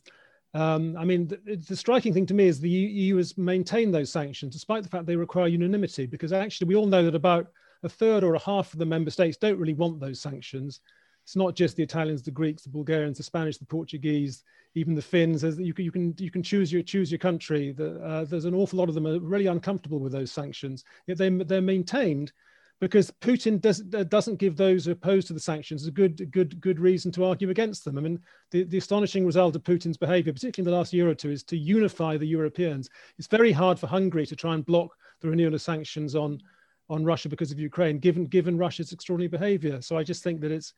um, 0.54 0.96
I 0.98 1.06
mean, 1.06 1.28
the, 1.28 1.58
the, 1.58 1.76
striking 1.76 2.14
thing 2.14 2.26
to 2.26 2.34
me 2.34 2.48
is 2.48 2.60
the 2.60 2.70
EU 2.70 3.18
has 3.18 3.38
maintained 3.38 3.94
those 3.94 4.12
sanctions 4.12 4.54
despite 4.54 4.82
the 4.82 4.90
fact 4.90 5.06
they 5.06 5.16
require 5.16 5.48
unanimity, 5.48 6.08
because 6.08 6.34
actually 6.34 6.68
we 6.68 6.76
all 6.76 6.88
know 6.88 7.06
that 7.06 7.14
about 7.14 7.52
a 7.84 7.90
third 7.90 8.24
or 8.24 8.34
a 8.34 8.40
half 8.40 8.74
of 8.74 8.80
the 8.80 8.86
member 8.86 9.12
states 9.12 9.38
don't 9.38 9.60
really 9.60 9.76
want 9.76 10.00
those 10.00 10.20
sanctions. 10.20 10.82
It's 11.24 11.36
not 11.36 11.56
just 11.56 11.76
the 11.76 11.84
Italians, 11.84 12.24
the 12.24 12.32
Greeks, 12.32 12.64
the 12.64 12.70
Bulgarians, 12.70 13.18
the 13.18 13.24
Spanish, 13.24 13.58
the 13.58 13.66
Portuguese, 13.66 14.44
even 14.74 14.96
the 14.96 15.02
Finns. 15.02 15.44
You 15.44 15.74
can 15.74 15.86
you 15.86 15.92
can 15.92 16.16
you 16.18 16.32
can 16.32 16.42
choose 16.42 16.74
your 16.74 16.82
choose 16.82 17.12
your 17.12 17.20
country. 17.20 17.72
The, 17.72 18.04
uh, 18.04 18.26
there's 18.26 18.46
an 18.46 18.56
awful 18.56 18.80
lot 18.80 18.90
of 18.90 18.96
them 18.96 19.06
are 19.06 19.20
really 19.20 19.46
uncomfortable 19.46 20.00
with 20.00 20.12
those 20.12 20.32
sanctions. 20.32 20.84
Yet 21.06 21.20
they 21.20 21.30
they're 21.30 21.62
maintained 21.62 22.32
because 22.80 23.12
Putin 23.12 23.60
does, 23.60 23.80
doesn't 23.80 24.38
give 24.38 24.56
those 24.56 24.88
opposed 24.88 25.28
to 25.28 25.34
the 25.34 25.40
sanctions 25.40 25.86
a 25.86 25.92
good, 25.92 26.32
good, 26.32 26.60
good 26.62 26.80
reason 26.80 27.12
to 27.12 27.26
argue 27.26 27.50
against 27.50 27.84
them. 27.84 27.98
I 27.98 28.02
mean, 28.02 28.20
the, 28.52 28.64
the 28.64 28.78
astonishing 28.78 29.26
result 29.26 29.56
of 29.56 29.64
Putin's 29.64 29.98
behavior, 29.98 30.32
particularly 30.32 30.68
in 30.68 30.72
the 30.72 30.78
last 30.78 30.94
year 30.94 31.10
or 31.10 31.16
two, 31.16 31.30
is 31.30 31.44
to 31.44 31.58
unify 31.58 32.16
the 32.16 32.28
Europeans. 32.28 32.90
It's 33.18 33.28
very 33.28 33.52
hard 33.52 33.78
for 33.78 33.88
Hungary 33.88 34.26
to 34.28 34.36
try 34.36 34.54
and 34.54 34.66
block 34.66 34.96
the 35.20 35.30
renewal 35.30 35.54
of 35.54 35.62
sanctions 35.62 36.16
on, 36.16 36.42
on 36.90 37.04
Russia 37.04 37.28
because 37.28 37.52
of 37.52 37.60
Ukraine, 37.60 38.00
given, 38.00 38.26
given 38.26 38.58
Russia's 38.58 38.94
extraordinary 38.94 39.28
behavior. 39.28 39.82
So 39.82 39.98
I 39.98 40.04
just 40.04 40.24
think 40.24 40.40
that 40.42 40.52
it's, 40.52 40.74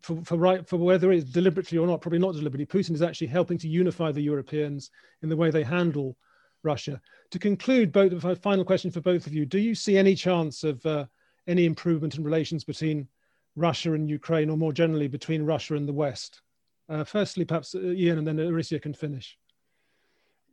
for, 0.00 0.22
for 0.24 0.36
right 0.36 0.66
for 0.66 0.78
whether 0.78 1.12
it's 1.12 1.30
deliberately 1.30 1.78
or 1.78 1.86
not, 1.86 2.00
probably 2.00 2.18
not 2.18 2.32
deliberately, 2.32 2.66
Putin 2.66 2.94
is 2.94 3.02
actually 3.02 3.28
helping 3.28 3.58
to 3.58 3.68
unify 3.68 4.10
the 4.10 4.22
Europeans 4.22 4.90
in 5.22 5.28
the 5.28 5.36
way 5.36 5.50
they 5.50 5.62
handle 5.62 6.16
Russia. 6.62 7.00
To 7.30 7.38
conclude, 7.38 7.92
both 7.92 8.42
final 8.42 8.64
question 8.64 8.90
for 8.90 9.00
both 9.00 9.26
of 9.26 9.34
you: 9.34 9.46
Do 9.46 9.58
you 9.58 9.74
see 9.74 9.96
any 9.96 10.16
chance 10.16 10.64
of 10.64 10.84
uh, 10.84 11.06
any 11.46 11.64
improvement 11.64 12.16
in 12.16 12.24
relations 12.24 12.64
between 12.64 13.08
Russia 13.54 13.94
and 13.94 14.08
Ukraine, 14.08 14.50
or 14.50 14.56
more 14.56 14.72
generally 14.72 15.08
between 15.08 15.44
Russia 15.44 15.74
and 15.74 15.88
the 15.88 15.92
West? 15.92 16.42
Uh, 16.88 17.04
firstly, 17.04 17.44
perhaps 17.44 17.74
uh, 17.74 17.80
Ian, 17.80 18.18
and 18.18 18.26
then 18.26 18.36
Orysia 18.36 18.80
can 18.80 18.94
finish. 18.94 19.38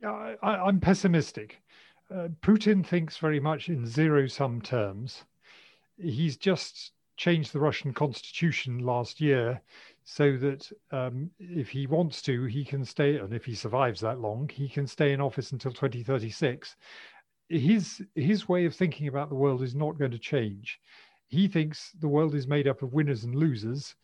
I, 0.02 0.36
am 0.42 0.80
pessimistic. 0.80 1.62
Uh, 2.10 2.28
Putin 2.42 2.84
thinks 2.84 3.16
very 3.16 3.40
much 3.40 3.68
in 3.68 3.86
zero 3.86 4.26
sum 4.26 4.60
terms. 4.60 5.24
He's 5.98 6.36
just 6.36 6.92
changed 7.16 7.52
the 7.52 7.60
Russian 7.60 7.92
constitution 7.94 8.80
last 8.80 9.20
year 9.20 9.60
so 10.04 10.36
that 10.36 10.70
um, 10.90 11.30
if 11.38 11.70
he 11.70 11.86
wants 11.86 12.20
to, 12.22 12.44
he 12.44 12.64
can 12.64 12.84
stay, 12.84 13.16
and 13.16 13.32
if 13.32 13.44
he 13.44 13.54
survives 13.54 14.00
that 14.00 14.20
long, 14.20 14.48
he 14.52 14.68
can 14.68 14.86
stay 14.86 15.12
in 15.12 15.20
office 15.20 15.52
until 15.52 15.72
2036 15.72 16.76
his 17.48 18.02
his 18.14 18.48
way 18.48 18.64
of 18.64 18.74
thinking 18.74 19.08
about 19.08 19.28
the 19.28 19.34
world 19.34 19.62
is 19.62 19.74
not 19.74 19.98
going 19.98 20.10
to 20.10 20.18
change. 20.18 20.80
He 21.28 21.48
thinks 21.48 21.92
the 22.00 22.08
world 22.08 22.34
is 22.34 22.46
made 22.46 22.68
up 22.68 22.82
of 22.82 22.92
winners 22.92 23.24
and 23.24 23.34
losers, 23.34 23.94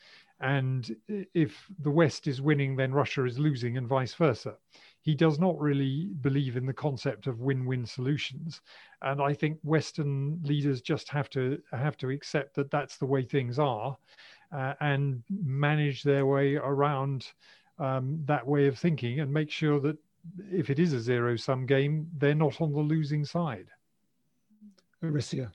and 0.40 0.96
if 1.34 1.66
the 1.80 1.90
West 1.90 2.26
is 2.26 2.40
winning, 2.40 2.76
then 2.76 2.92
Russia 2.92 3.24
is 3.24 3.38
losing, 3.38 3.76
and 3.76 3.86
vice 3.86 4.14
versa. 4.14 4.56
He 5.02 5.14
does 5.14 5.38
not 5.38 5.58
really 5.58 6.10
believe 6.20 6.56
in 6.56 6.66
the 6.66 6.74
concept 6.74 7.26
of 7.26 7.40
win-win 7.40 7.86
solutions, 7.86 8.60
and 9.02 9.20
I 9.22 9.32
think 9.34 9.58
Western 9.62 10.40
leaders 10.42 10.82
just 10.82 11.08
have 11.08 11.30
to 11.30 11.60
have 11.72 11.96
to 11.98 12.10
accept 12.10 12.54
that 12.56 12.70
that's 12.70 12.98
the 12.98 13.06
way 13.06 13.22
things 13.22 13.58
are, 13.58 13.96
uh, 14.52 14.74
and 14.80 15.22
manage 15.30 16.02
their 16.02 16.26
way 16.26 16.56
around 16.56 17.26
um, 17.78 18.20
that 18.26 18.46
way 18.46 18.66
of 18.66 18.78
thinking, 18.78 19.20
and 19.20 19.32
make 19.32 19.50
sure 19.50 19.80
that 19.80 19.96
if 20.50 20.70
it 20.70 20.78
is 20.78 20.92
a 20.92 21.00
zero 21.00 21.36
sum 21.36 21.66
game, 21.66 22.08
they're 22.16 22.34
not 22.34 22.60
on 22.60 22.72
the 22.72 22.80
losing 22.80 23.24
side. 23.24 23.68
Orysia. 25.02 25.50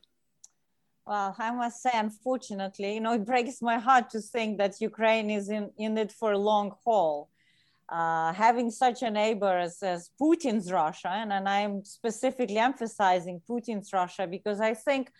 Well, 1.05 1.35
I 1.37 1.51
must 1.51 1.83
say, 1.83 1.91
unfortunately, 1.93 2.95
you 2.95 2.99
know, 2.99 3.13
it 3.13 3.25
breaks 3.25 3.61
my 3.61 3.77
heart 3.77 4.09
to 4.11 4.21
think 4.21 4.57
that 4.57 4.81
Ukraine 4.81 5.29
is 5.29 5.49
in, 5.49 5.69
in 5.77 5.97
it 5.99 6.11
for 6.11 6.31
a 6.31 6.37
long 6.37 6.73
haul. 6.83 7.29
Uh, 7.87 8.33
having 8.33 8.71
such 8.71 9.03
a 9.03 9.11
neighbor 9.11 9.55
as, 9.55 9.83
as 9.83 10.09
Putin's 10.19 10.71
Russia, 10.71 11.09
and, 11.09 11.31
and 11.31 11.47
I'm 11.47 11.85
specifically 11.85 12.57
emphasizing 12.57 13.39
Putin's 13.47 13.93
Russia 13.93 14.25
because 14.25 14.59
I 14.59 14.73
think 14.73 15.11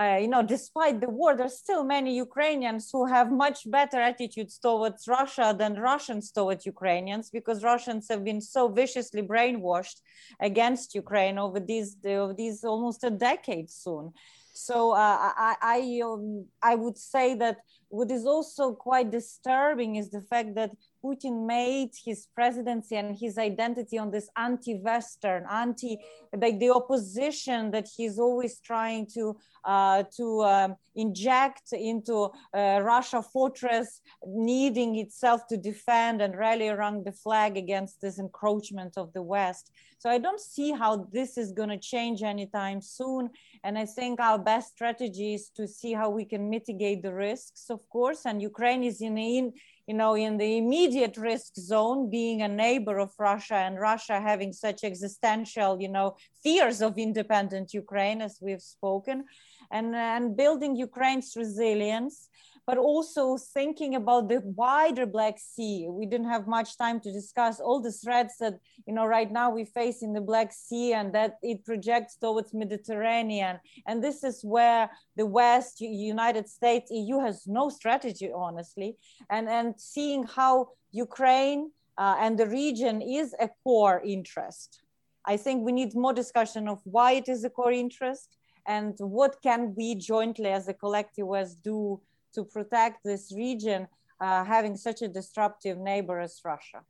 uh, 0.00 0.18
you 0.20 0.26
know, 0.26 0.42
despite 0.42 1.00
the 1.00 1.08
war, 1.08 1.36
there's 1.36 1.58
still 1.58 1.84
many 1.84 2.16
Ukrainians 2.16 2.90
who 2.92 3.06
have 3.06 3.30
much 3.30 3.70
better 3.70 4.00
attitudes 4.00 4.58
towards 4.58 5.06
Russia 5.06 5.54
than 5.56 5.74
Russians 5.74 6.32
towards 6.32 6.66
Ukrainians, 6.66 7.30
because 7.30 7.62
Russians 7.62 8.08
have 8.08 8.24
been 8.24 8.40
so 8.40 8.68
viciously 8.68 9.22
brainwashed 9.22 10.00
against 10.40 10.96
Ukraine 10.96 11.38
over 11.38 11.60
these, 11.60 11.96
over 12.04 12.34
these 12.34 12.64
almost 12.64 13.04
a 13.04 13.10
decade 13.10 13.70
soon. 13.70 14.12
So 14.52 14.92
uh, 14.92 14.96
I, 15.36 15.54
I, 15.62 16.00
um, 16.04 16.46
I 16.62 16.74
would 16.74 16.98
say 16.98 17.34
that 17.36 17.58
what 17.88 18.10
is 18.10 18.24
also 18.26 18.72
quite 18.72 19.10
disturbing 19.10 19.96
is 19.96 20.10
the 20.10 20.22
fact 20.22 20.54
that 20.56 20.70
Putin 21.04 21.46
made 21.46 21.90
his 22.04 22.28
presidency 22.34 22.96
and 22.96 23.18
his 23.18 23.36
identity 23.36 23.98
on 23.98 24.10
this 24.10 24.28
anti-Western, 24.36 25.44
anti, 25.50 25.98
like 26.34 26.58
the 26.58 26.70
opposition 26.70 27.70
that 27.72 27.86
he's 27.94 28.18
always 28.18 28.58
trying 28.60 29.06
to 29.14 29.36
uh, 29.64 30.02
to 30.16 30.42
um, 30.44 30.76
inject 30.94 31.72
into 31.72 32.30
uh, 32.54 32.80
Russia 32.82 33.22
fortress, 33.22 34.00
needing 34.26 34.96
itself 34.96 35.46
to 35.48 35.56
defend 35.56 36.20
and 36.20 36.36
rally 36.36 36.68
around 36.68 37.04
the 37.04 37.12
flag 37.12 37.56
against 37.56 38.00
this 38.00 38.18
encroachment 38.18 38.96
of 38.96 39.12
the 39.12 39.22
West. 39.22 39.70
So 39.98 40.10
I 40.10 40.18
don't 40.18 40.40
see 40.40 40.70
how 40.72 41.08
this 41.12 41.38
is 41.38 41.52
going 41.52 41.70
to 41.70 41.78
change 41.78 42.22
anytime 42.22 42.82
soon. 42.82 43.30
And 43.62 43.78
I 43.78 43.86
think 43.86 44.20
our 44.20 44.38
best 44.38 44.72
strategy 44.72 45.32
is 45.32 45.48
to 45.56 45.66
see 45.66 45.94
how 45.94 46.10
we 46.10 46.26
can 46.26 46.50
mitigate 46.50 47.02
the 47.02 47.14
risks, 47.14 47.70
of 47.70 47.88
course. 47.88 48.26
And 48.26 48.42
Ukraine 48.42 48.84
is 48.84 49.00
in, 49.00 49.16
in 49.16 49.54
you 49.86 49.94
know, 49.94 50.14
in 50.14 50.38
the 50.38 50.56
immediate 50.56 51.16
risk 51.16 51.54
zone, 51.56 52.10
being 52.10 52.42
a 52.42 52.48
neighbor 52.48 52.98
of 52.98 53.12
Russia 53.18 53.56
and 53.56 53.78
Russia 53.78 54.20
having 54.20 54.52
such 54.52 54.82
existential, 54.82 55.80
you 55.80 55.88
know, 55.88 56.16
fears 56.42 56.80
of 56.80 56.96
independent 56.98 57.74
Ukraine, 57.74 58.22
as 58.22 58.38
we've 58.40 58.62
spoken, 58.62 59.24
and, 59.70 59.94
and 59.94 60.36
building 60.36 60.76
Ukraine's 60.76 61.34
resilience 61.36 62.28
but 62.66 62.78
also 62.78 63.36
thinking 63.36 63.94
about 63.94 64.28
the 64.28 64.40
wider 64.44 65.06
Black 65.06 65.38
Sea. 65.38 65.86
We 65.88 66.06
didn't 66.06 66.28
have 66.28 66.46
much 66.46 66.78
time 66.78 67.00
to 67.00 67.12
discuss 67.12 67.60
all 67.60 67.80
the 67.80 67.92
threats 67.92 68.38
that 68.38 68.54
you 68.86 68.94
know 68.94 69.06
right 69.06 69.30
now 69.30 69.50
we 69.50 69.64
face 69.64 70.02
in 70.02 70.12
the 70.12 70.20
Black 70.20 70.52
Sea 70.52 70.94
and 70.94 71.12
that 71.14 71.38
it 71.42 71.64
projects 71.64 72.16
towards 72.16 72.54
Mediterranean. 72.54 73.60
And 73.86 74.02
this 74.02 74.24
is 74.24 74.42
where 74.42 74.90
the 75.16 75.26
West, 75.26 75.80
United 75.80 76.48
States, 76.48 76.90
EU 76.90 77.20
has 77.20 77.46
no 77.46 77.68
strategy, 77.68 78.30
honestly. 78.34 78.96
And 79.30 79.48
and 79.48 79.74
seeing 79.78 80.24
how 80.24 80.68
Ukraine 80.92 81.70
uh, 81.98 82.16
and 82.18 82.38
the 82.38 82.46
region 82.46 83.02
is 83.02 83.34
a 83.40 83.48
core 83.62 84.00
interest. 84.04 84.80
I 85.26 85.36
think 85.36 85.64
we 85.64 85.72
need 85.72 85.94
more 85.94 86.12
discussion 86.12 86.68
of 86.68 86.80
why 86.84 87.12
it 87.12 87.28
is 87.28 87.44
a 87.44 87.50
core 87.50 87.72
interest 87.72 88.36
and 88.66 88.94
what 88.98 89.36
can 89.42 89.74
we 89.76 89.94
jointly 89.94 90.50
as 90.50 90.68
a 90.68 90.74
collective 90.74 91.26
West 91.26 91.62
do 91.62 92.00
to 92.34 92.44
protect 92.44 93.04
this 93.04 93.32
region 93.34 93.88
uh, 94.20 94.44
having 94.44 94.76
such 94.76 95.02
a 95.02 95.08
disruptive 95.08 95.78
neighbor 95.78 96.20
as 96.20 96.40
Russia. 96.44 96.82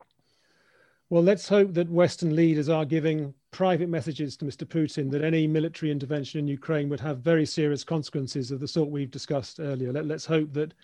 Well, 1.11 1.23
let's 1.23 1.49
hope 1.49 1.75
that 1.75 1.91
Western 1.91 2.35
leaders 2.35 2.69
are 2.69 2.85
giving 2.85 3.35
private 3.51 3.89
messages 3.89 4.37
to 4.39 4.45
Mr. 4.45 4.67
Putin 4.67 5.11
that 5.11 5.23
any 5.23 5.47
military 5.47 5.93
intervention 5.93 6.41
in 6.41 6.49
Ukraine 6.49 6.89
would 6.89 7.01
have 7.01 7.19
very 7.19 7.47
serious 7.47 7.85
consequences 7.85 8.51
of 8.51 8.59
the 8.59 8.67
sort 8.67 8.91
we've 8.91 9.11
discussed 9.11 9.61
earlier. 9.61 9.93
Let, 9.93 10.11
us 10.11 10.25
hope 10.25 10.53
that 10.55 10.75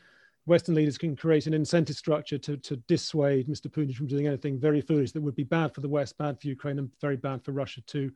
Western 0.47 0.75
leaders 0.75 0.99
can 0.99 1.17
create 1.17 1.47
an 1.47 1.55
incentive 1.55 1.97
structure 1.97 2.39
to, 2.39 2.57
to 2.59 2.77
dissuade 2.77 3.49
Mr. 3.49 3.67
Putin 3.67 3.95
from 3.95 4.07
doing 4.07 4.27
anything 4.27 4.59
very 4.59 4.81
foolish 4.81 5.13
that 5.13 5.23
would 5.23 5.37
be 5.37 5.45
bad 5.45 5.75
for 5.75 5.81
the 5.81 5.89
West, 5.89 6.19
bad 6.19 6.41
for 6.41 6.49
Ukraine, 6.49 6.79
and 6.79 6.91
very 7.01 7.17
bad 7.17 7.45
for 7.45 7.53
Russia 7.53 7.81
too. 7.87 8.13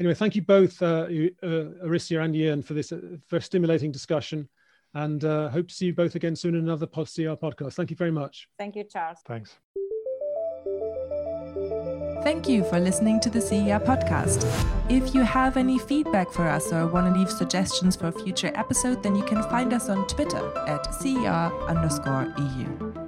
Anyway, 0.00 0.14
thank 0.14 0.34
you 0.36 0.42
both, 0.42 0.80
uh, 0.82 1.06
uh, 1.42 1.86
Orysia 1.86 2.24
and 2.24 2.34
Jörn, 2.34 2.64
for 2.64 2.74
this 2.74 2.92
uh, 2.92 3.00
for 3.28 3.40
stimulating 3.40 3.92
discussion 3.92 4.48
and 4.96 5.24
uh, 5.24 5.50
hope 5.50 5.68
to 5.68 5.74
see 5.74 5.86
you 5.86 5.94
both 5.94 6.14
again 6.14 6.34
soon 6.34 6.54
in 6.54 6.62
another 6.62 6.86
CER 6.86 7.36
podcast. 7.36 7.74
Thank 7.74 7.90
you 7.90 7.96
very 7.96 8.10
much. 8.10 8.48
Thank 8.58 8.76
you, 8.76 8.84
Charles. 8.84 9.18
Thanks. 9.26 9.58
Thank 12.22 12.48
you 12.48 12.64
for 12.64 12.80
listening 12.80 13.20
to 13.20 13.30
the 13.30 13.40
CER 13.40 13.78
podcast. 13.78 14.44
If 14.90 15.14
you 15.14 15.20
have 15.20 15.58
any 15.58 15.78
feedback 15.78 16.30
for 16.30 16.48
us 16.48 16.72
or 16.72 16.86
want 16.86 17.12
to 17.12 17.18
leave 17.18 17.30
suggestions 17.30 17.94
for 17.94 18.08
a 18.08 18.12
future 18.12 18.50
episode, 18.54 19.02
then 19.02 19.14
you 19.14 19.22
can 19.22 19.42
find 19.44 19.74
us 19.74 19.90
on 19.90 20.06
Twitter 20.08 20.52
at 20.66 20.92
CER 20.94 21.52
underscore 21.68 22.34
EU. 22.38 23.05